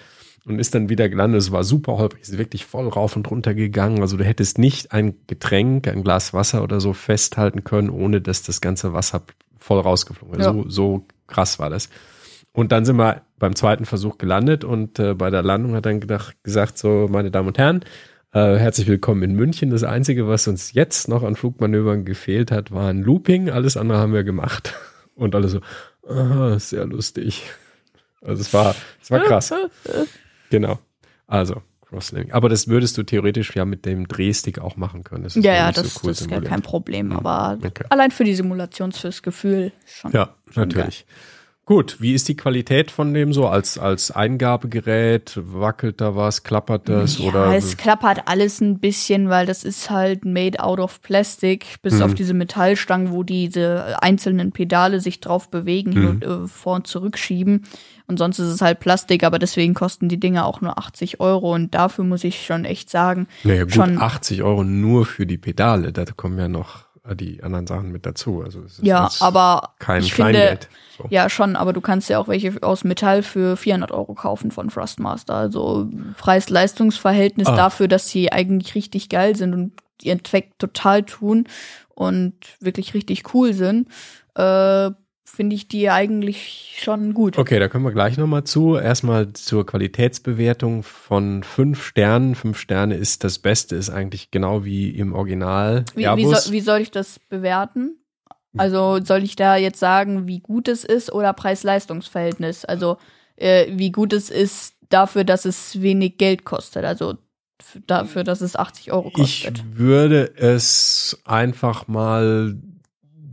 [0.46, 1.42] und ist dann wieder gelandet.
[1.42, 4.02] Es war super holprig, ist wirklich voll rauf und runter gegangen.
[4.02, 8.44] Also du hättest nicht ein Getränk, ein Glas Wasser oder so festhalten können, ohne dass
[8.44, 9.24] das ganze Wasser
[9.58, 10.48] voll rausgeflogen wäre.
[10.48, 10.54] Ja.
[10.54, 11.90] So, so krass war das.
[12.54, 15.92] Und dann sind wir beim zweiten Versuch gelandet und äh, bei der Landung hat er
[15.92, 17.82] dann gedacht, gesagt, so, meine Damen und Herren,
[18.32, 19.70] Äh, herzlich willkommen in München.
[19.70, 23.50] Das Einzige, was uns jetzt noch an Flugmanövern gefehlt hat, war ein Looping.
[23.50, 24.74] Alles andere haben wir gemacht.
[25.16, 25.62] Und alle so,
[26.06, 27.44] ah, sehr lustig.
[28.22, 29.54] Also es war, es war krass.
[30.50, 30.80] genau.
[31.28, 31.62] Also,
[31.96, 32.34] Crosslanding.
[32.34, 35.24] Aber das würdest du theoretisch ja mit dem Drehstick auch machen können.
[35.24, 37.08] Das ja, ja, das, so cool das ist ja kein Problem.
[37.08, 37.18] Mhm.
[37.18, 37.86] Aber okay.
[37.90, 40.12] allein für die Simulation, fürs Gefühl schon.
[40.12, 41.06] Ja, schon natürlich.
[41.06, 41.16] Geil.
[41.68, 45.34] Gut, wie ist die Qualität von dem so als, als Eingabegerät?
[45.36, 46.44] Wackelt da was?
[46.44, 47.18] Klappert das?
[47.18, 47.56] Ja, oder?
[47.56, 52.02] es klappert alles ein bisschen, weil das ist halt made out of plastic, bis mhm.
[52.04, 56.08] auf diese Metallstangen, wo diese einzelnen Pedale sich drauf bewegen, mhm.
[56.08, 57.64] und, äh, vor und zurückschieben.
[58.08, 61.54] Und sonst ist es halt Plastik, aber deswegen kosten die Dinge auch nur 80 Euro.
[61.54, 63.28] Und dafür muss ich schon echt sagen.
[63.44, 65.92] Naja, gut, schon 80 Euro nur für die Pedale.
[65.92, 68.42] Da kommen ja noch die anderen Sachen mit dazu.
[68.44, 70.66] Also es ist ja, aber kein Kleingeld.
[70.66, 71.08] Finde, so.
[71.10, 74.70] Ja, schon, aber du kannst ja auch welche aus Metall für 400 Euro kaufen von
[74.70, 75.36] Thrustmaster.
[75.36, 77.56] Also Preis-Leistungs-Verhältnis ah.
[77.56, 81.48] dafür, dass sie eigentlich richtig geil sind und ihren Zweck total tun
[81.94, 83.90] und wirklich richtig cool sind.
[84.36, 84.92] Äh,
[85.26, 87.38] finde ich die eigentlich schon gut.
[87.38, 88.78] Okay, da kommen wir gleich nochmal zu.
[88.78, 92.36] Erstmal zur Qualitätsbewertung von fünf Sternen.
[92.36, 95.84] Fünf Sterne ist das Beste, ist eigentlich genau wie im Original.
[95.96, 97.98] Wie, wie, soll, wie soll ich das bewerten?
[98.58, 102.64] Also soll ich da jetzt sagen, wie gut es ist oder Preis-Leistungs-Verhältnis?
[102.64, 102.98] Also
[103.36, 106.86] äh, wie gut es ist dafür, dass es wenig Geld kostet.
[106.86, 107.18] Also
[107.88, 109.58] dafür, dass es 80 Euro kostet.
[109.58, 112.56] Ich würde es einfach mal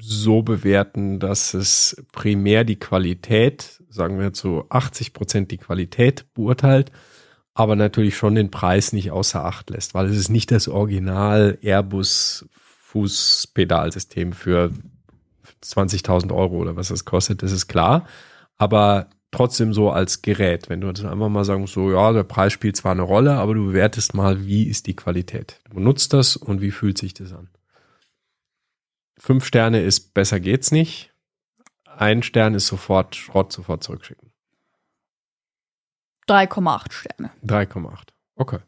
[0.04, 6.90] so bewerten, dass es primär die Qualität, sagen wir zu 80 Prozent die Qualität beurteilt,
[7.54, 11.58] aber natürlich schon den Preis nicht außer Acht lässt, weil es ist nicht das Original
[11.62, 14.72] Airbus Fußpedalsystem für
[15.62, 18.06] 20.000 Euro oder was das kostet, das ist klar.
[18.58, 22.52] Aber trotzdem so als Gerät, wenn du jetzt einfach mal sagen so, ja, der Preis
[22.52, 25.60] spielt zwar eine Rolle, aber du bewertest mal, wie ist die Qualität.
[25.72, 27.48] Du nutzt das und wie fühlt sich das an.
[29.22, 31.14] Fünf Sterne ist besser geht's nicht.
[31.84, 34.32] Ein Stern ist sofort Schrott, sofort zurückschicken.
[36.26, 37.30] 3,8 Sterne.
[37.46, 38.08] 3,8.
[38.34, 38.58] Okay.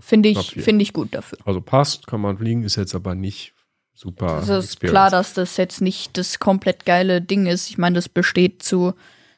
[0.00, 1.38] Finde ich, finde ich gut dafür.
[1.44, 3.54] Also passt, kann man fliegen, ist jetzt aber nicht
[3.92, 4.38] super.
[4.38, 4.90] Es ist Experience.
[4.90, 7.70] klar, dass das jetzt nicht das komplett geile Ding ist.
[7.70, 8.94] Ich meine, das besteht zu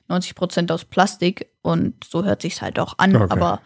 [0.08, 3.14] 90 Prozent aus Plastik und so hört sich's halt auch an.
[3.14, 3.26] Okay.
[3.28, 3.60] Aber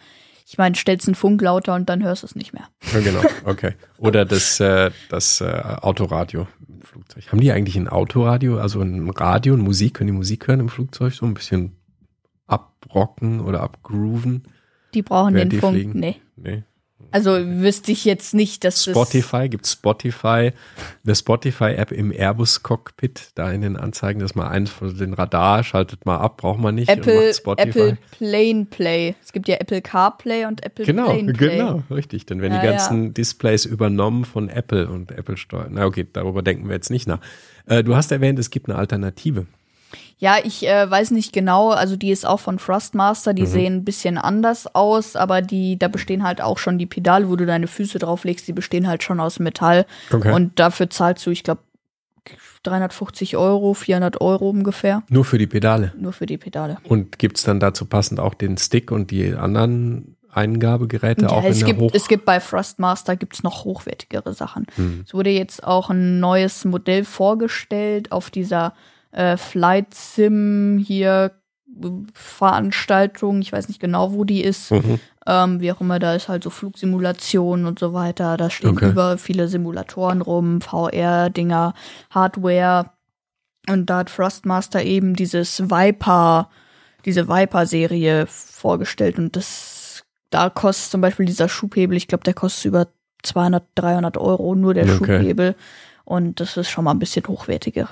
[0.51, 2.65] ich meine, stellst einen Funk lauter und dann hörst du es nicht mehr.
[2.93, 3.75] Ja, genau, okay.
[3.99, 7.31] Oder das, äh, das äh, Autoradio im Flugzeug.
[7.31, 9.95] Haben die eigentlich ein Autoradio, also ein Radio und Musik?
[9.95, 11.13] Können die Musik hören im Flugzeug?
[11.13, 11.77] So ein bisschen
[12.49, 14.43] abrocken oder abgrooven?
[14.93, 16.01] Die brauchen den die Funk, fliegen?
[16.01, 16.17] nee.
[16.35, 16.65] Nee,
[17.11, 20.53] also wüsste ich jetzt nicht, dass Spotify, gibt Spotify,
[21.05, 26.07] eine Spotify-App im Airbus-Cockpit, da in den Anzeigen, dass mal eins von den Radar schaltet
[26.07, 26.89] mal ab, braucht man nicht.
[26.89, 29.15] Apple, Apple Plane Play.
[29.23, 31.57] Es gibt ja Apple CarPlay und Apple genau, Plane Play.
[31.57, 32.27] Genau, richtig.
[32.27, 33.11] Dann werden ja, die ganzen ja.
[33.11, 35.73] Displays übernommen von Apple und Apple steuern.
[35.73, 37.21] Na okay, darüber denken wir jetzt nicht nach.
[37.67, 39.47] Äh, du hast erwähnt, es gibt eine Alternative.
[40.19, 43.47] Ja, ich äh, weiß nicht genau, also die ist auch von Thrustmaster, die mhm.
[43.47, 47.37] sehen ein bisschen anders aus, aber die, da bestehen halt auch schon die Pedale, wo
[47.37, 49.87] du deine Füße drauflegst, die bestehen halt schon aus Metall.
[50.13, 50.33] Okay.
[50.33, 51.63] Und dafür zahlst du, ich glaube,
[52.63, 55.03] 350 Euro, 400 Euro ungefähr.
[55.09, 55.93] Nur für die Pedale?
[55.97, 56.77] Nur für die Pedale.
[56.85, 61.61] Und gibt's dann dazu passend auch den Stick und die anderen Eingabegeräte ja, auch es
[61.61, 64.67] in gibt, der Hoch Es gibt bei Thrustmaster gibt's noch hochwertigere Sachen.
[64.77, 65.03] Hm.
[65.07, 68.75] Es wurde jetzt auch ein neues Modell vorgestellt auf dieser
[69.13, 71.33] äh, Flight Sim hier
[72.13, 75.01] Veranstaltung, ich weiß nicht genau, wo die ist, mhm.
[75.27, 78.91] ähm, wie auch immer, da ist halt so Flugsimulation und so weiter, da stehen okay.
[78.91, 81.75] über viele Simulatoren rum, VR-Dinger,
[82.11, 82.91] Hardware
[83.69, 86.51] und da hat Thrustmaster eben dieses Viper,
[87.05, 92.67] diese Viper-Serie vorgestellt und das, da kostet zum Beispiel dieser Schubhebel, ich glaube, der kostet
[92.67, 92.89] über
[93.23, 94.95] 200, 300 Euro, nur der okay.
[94.97, 95.55] Schubhebel
[96.05, 97.89] und das ist schon mal ein bisschen hochwertiger.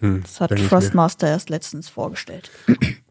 [0.00, 2.50] Hm, das hat Thrustmaster erst letztens vorgestellt.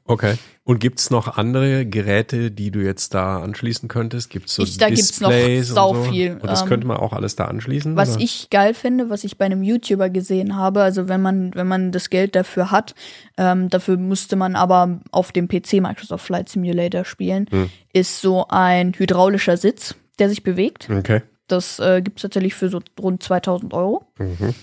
[0.08, 0.36] Okay.
[0.64, 4.30] Und gibt's noch andere Geräte, die du jetzt da anschließen könntest?
[4.30, 6.04] Gibt's so ich, da Displays gibt's noch sau so?
[6.04, 6.34] viel.
[6.34, 7.96] Und das ähm, könnte man auch alles da anschließen?
[7.96, 8.24] Was oder?
[8.24, 11.92] ich geil finde, was ich bei einem YouTuber gesehen habe, also wenn man, wenn man
[11.92, 12.94] das Geld dafür hat,
[13.38, 17.70] ähm, dafür müsste man aber auf dem PC Microsoft Flight Simulator spielen, hm.
[17.92, 20.88] ist so ein hydraulischer Sitz, der sich bewegt.
[20.90, 21.24] Okay.
[21.48, 24.06] Das äh, gibt's tatsächlich für so rund 2000 Euro.
[24.18, 24.56] Mhm.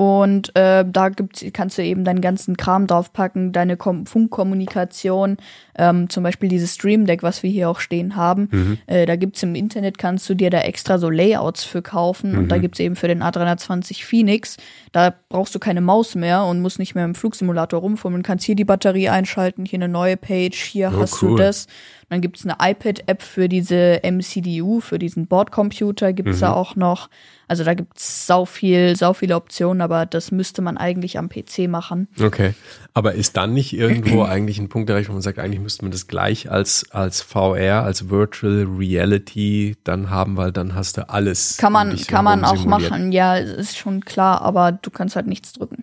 [0.00, 5.36] Und äh, da gibt's, kannst du eben deinen ganzen Kram draufpacken, deine Kom Funkkommunikation,
[5.76, 8.48] ähm, zum Beispiel dieses Stream Deck, was wir hier auch stehen haben.
[8.50, 8.78] Mhm.
[8.86, 12.32] Äh, da gibt's im Internet, kannst du dir da extra so Layouts für kaufen.
[12.32, 12.38] Mhm.
[12.38, 12.62] Und da mhm.
[12.62, 14.56] gibt's eben für den A320 Phoenix,
[14.92, 18.22] da brauchst du keine Maus mehr und musst nicht mehr im Flugsimulator rumfummeln.
[18.22, 21.32] Kannst hier die Batterie einschalten, hier eine neue Page, hier oh, hast cool.
[21.32, 21.66] du das.
[22.08, 26.40] dann gibt's eine iPad-App für diese MCDU, für diesen Bordcomputer gibt's Mhm.
[26.40, 27.10] da auch noch.
[27.50, 31.66] Also da gibt's sau viel, sau viele Optionen, aber das müsste man eigentlich am PC
[31.68, 32.06] machen.
[32.22, 32.54] Okay.
[32.94, 35.90] Aber ist dann nicht irgendwo eigentlich ein Punkt erreicht, wo man sagt, eigentlich müsste man
[35.90, 41.56] das gleich als, als VR, als Virtual Reality dann haben, weil dann hast du alles.
[41.56, 42.92] Kann man, kann man auch simuliert.
[42.92, 45.82] machen, ja, ist schon klar, aber du kannst halt nichts drücken.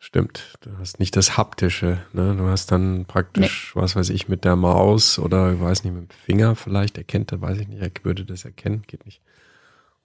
[0.00, 0.58] Stimmt.
[0.62, 2.34] Du hast nicht das Haptische, ne?
[2.36, 6.10] Du hast dann praktisch, was weiß ich, mit der Maus oder ich weiß nicht, mit
[6.10, 9.20] dem Finger vielleicht erkennt er, weiß ich nicht, er würde das erkennen, geht nicht.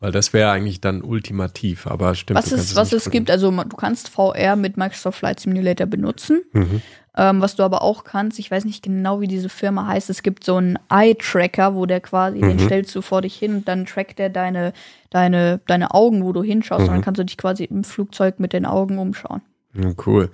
[0.04, 2.38] Weil das wäre eigentlich dann ultimativ, aber stimmt.
[2.38, 6.42] Was es, was es gibt, also du kannst VR mit Microsoft Flight Simulator benutzen.
[6.52, 6.82] Mhm.
[7.16, 10.22] Ähm, was du aber auch kannst, ich weiß nicht genau, wie diese Firma heißt, es
[10.22, 12.66] gibt so einen Eye-Tracker, wo der quasi, den Mhm.
[12.66, 14.74] stellst du vor dich hin und dann trackt er deine,
[15.10, 16.92] deine, deine Augen, wo du hinschaust und Mhm.
[16.96, 19.42] dann kannst du dich quasi im Flugzeug mit den Augen umschauen.
[19.76, 20.30] Ja, cool.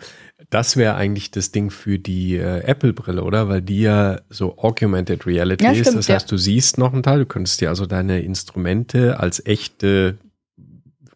[0.50, 3.48] Das wäre eigentlich das Ding für die äh, Apple-Brille, oder?
[3.50, 5.80] Weil die ja so Augmented Reality Ja, ist.
[5.80, 6.16] stimmt, das ja.
[6.16, 10.18] heißt, du siehst noch einen Teil, du könntest dir also deine Instrumente als echte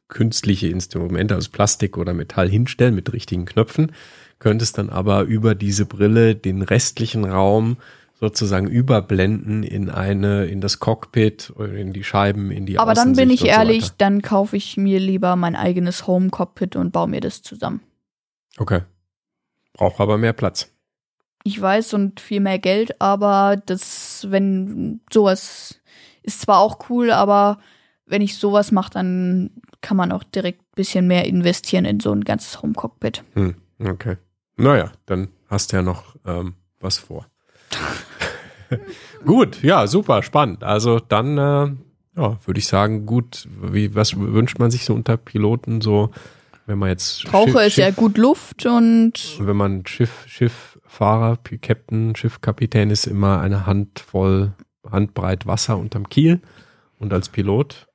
[0.07, 3.91] künstliche Instrumente aus Plastik oder Metall hinstellen mit richtigen Knöpfen,
[4.39, 7.78] könntest dann aber über diese Brille den restlichen Raum
[8.19, 13.15] sozusagen überblenden in eine, in das Cockpit, oder in die Scheiben, in die aber dann
[13.15, 13.95] bin ich so ehrlich, weiter.
[13.97, 17.82] dann kaufe ich mir lieber mein eigenes Home-Cockpit und baue mir das zusammen.
[18.57, 18.81] Okay.
[19.73, 20.69] Braucht aber mehr Platz.
[21.43, 25.79] Ich weiß und viel mehr Geld, aber das, wenn sowas
[26.21, 27.59] ist zwar auch cool, aber
[28.05, 29.51] wenn ich sowas mache, dann
[29.81, 33.23] kann man auch direkt ein bisschen mehr investieren in so ein ganzes Home-Cockpit.
[33.33, 34.17] Hm, okay.
[34.55, 37.27] Naja, dann hast du ja noch ähm, was vor.
[39.25, 40.63] gut, ja, super, spannend.
[40.63, 41.71] Also dann, äh,
[42.15, 46.11] ja, würde ich sagen, gut, wie, was wünscht man sich so unter Piloten so,
[46.66, 51.38] wenn man jetzt Brauche Schiff- ist ja Schiff- gut Luft und wenn man Schiff, Schifffahrer,
[51.61, 54.53] Captain, Schiffkapitän ist immer eine Handvoll,
[54.89, 56.41] Handbreit Wasser unterm Kiel
[56.99, 57.88] und als Pilot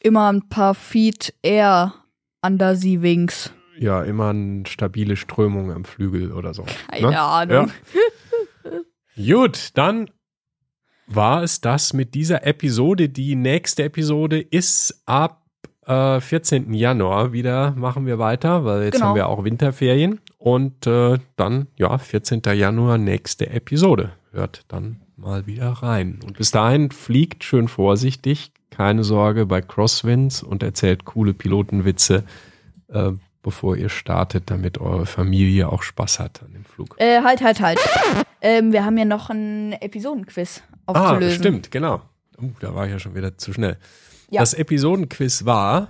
[0.00, 1.94] immer ein paar Feet Air
[2.42, 3.52] under Sea Wings.
[3.78, 6.64] ja immer eine stabile Strömung am Flügel oder so.
[6.90, 7.20] Keine ne?
[7.20, 7.70] Ahnung.
[9.16, 10.10] Gut, dann
[11.06, 13.08] war es das mit dieser Episode.
[13.08, 15.43] Die nächste Episode ist ab
[15.86, 16.72] äh, 14.
[16.74, 17.72] Januar wieder.
[17.72, 19.06] Machen wir weiter, weil jetzt Genau.
[19.08, 20.20] haben wir auch Winterferien.
[20.38, 22.42] Und äh, dann, ja, 14.
[22.54, 24.12] Januar, nächste Episode.
[24.32, 26.20] Hört dann mal wieder rein.
[26.24, 28.52] Und bis dahin fliegt schön vorsichtig.
[28.70, 32.24] Keine Sorge bei Crosswinds und erzählt coole Pilotenwitze,
[32.88, 33.12] äh,
[33.42, 36.96] bevor ihr startet, damit eure Familie auch Spaß hat an dem Flug.
[36.98, 37.78] Äh, halt, halt, halt.
[38.40, 41.38] Ähm, wir haben ja noch ein Episodenquiz Ah, aufzulösen.
[41.38, 42.02] stimmt, genau.
[42.42, 43.76] Uh, da war ich ja schon wieder zu schnell.
[44.30, 44.40] Ja.
[44.40, 45.88] Das Episodenquiz war,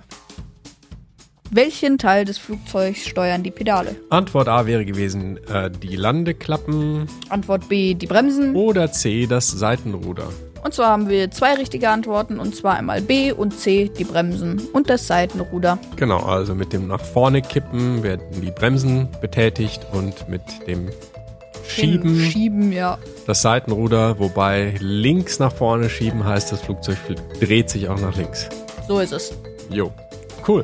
[1.51, 3.95] Welchen Teil des Flugzeugs steuern die Pedale?
[4.09, 8.55] Antwort A wäre gewesen, äh, die Landeklappen Antwort B, die Bremsen.
[8.55, 10.27] oder C, das Seitenruder.
[10.63, 14.59] Und zwar haben wir zwei richtige Antworten, und zwar einmal B und C, die Bremsen
[14.73, 15.77] und das Seitenruder.
[15.95, 20.89] Genau, also mit dem nach vorne kippen werden die Bremsen betätigt und mit dem
[21.67, 22.97] Schieben Schieben, ja.
[23.27, 28.15] das Seitenruder, wobei links nach vorne schieben heißt, das Flugzeug fl- dreht sich auch nach
[28.15, 28.49] links.
[28.87, 29.33] So ist es.
[29.69, 29.91] Jo,
[30.47, 30.63] cool.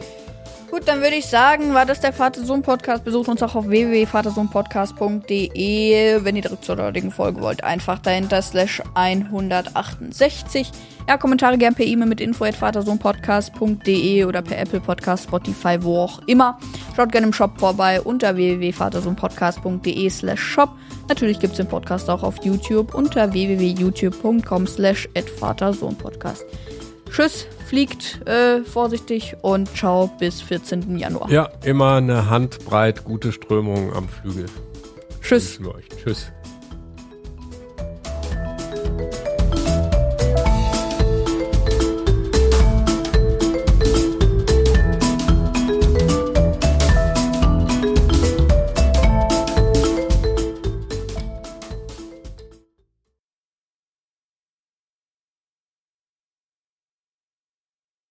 [0.70, 3.04] Gut, dann würde ich sagen, war das der Vater-Sohn-Podcast.
[3.04, 6.24] Besucht uns auch auf www.vatersohnpodcast.de.
[6.24, 10.72] Wenn ihr direkt zur heutigen Folge wollt, einfach dahinter slash 168.
[11.08, 16.58] Ja, Kommentare gern per E-Mail mit info.vatersohnpodcast.de oder per Apple Podcast, Spotify, wo auch immer.
[16.95, 20.70] Schaut gerne im Shop vorbei unter www.vatersohnpodcast.de slash shop.
[21.10, 26.45] Natürlich gibt es den Podcast auch auf YouTube unter www.youtube.com slash vatersohnpodcast.
[27.12, 30.97] Tschüss, fliegt äh, vorsichtig und ciao bis 14.
[30.97, 31.30] Januar.
[31.30, 34.45] Ja, immer eine Handbreit gute Strömung am Flügel.
[35.22, 35.60] Tschüss.
[36.02, 36.32] Tschüss.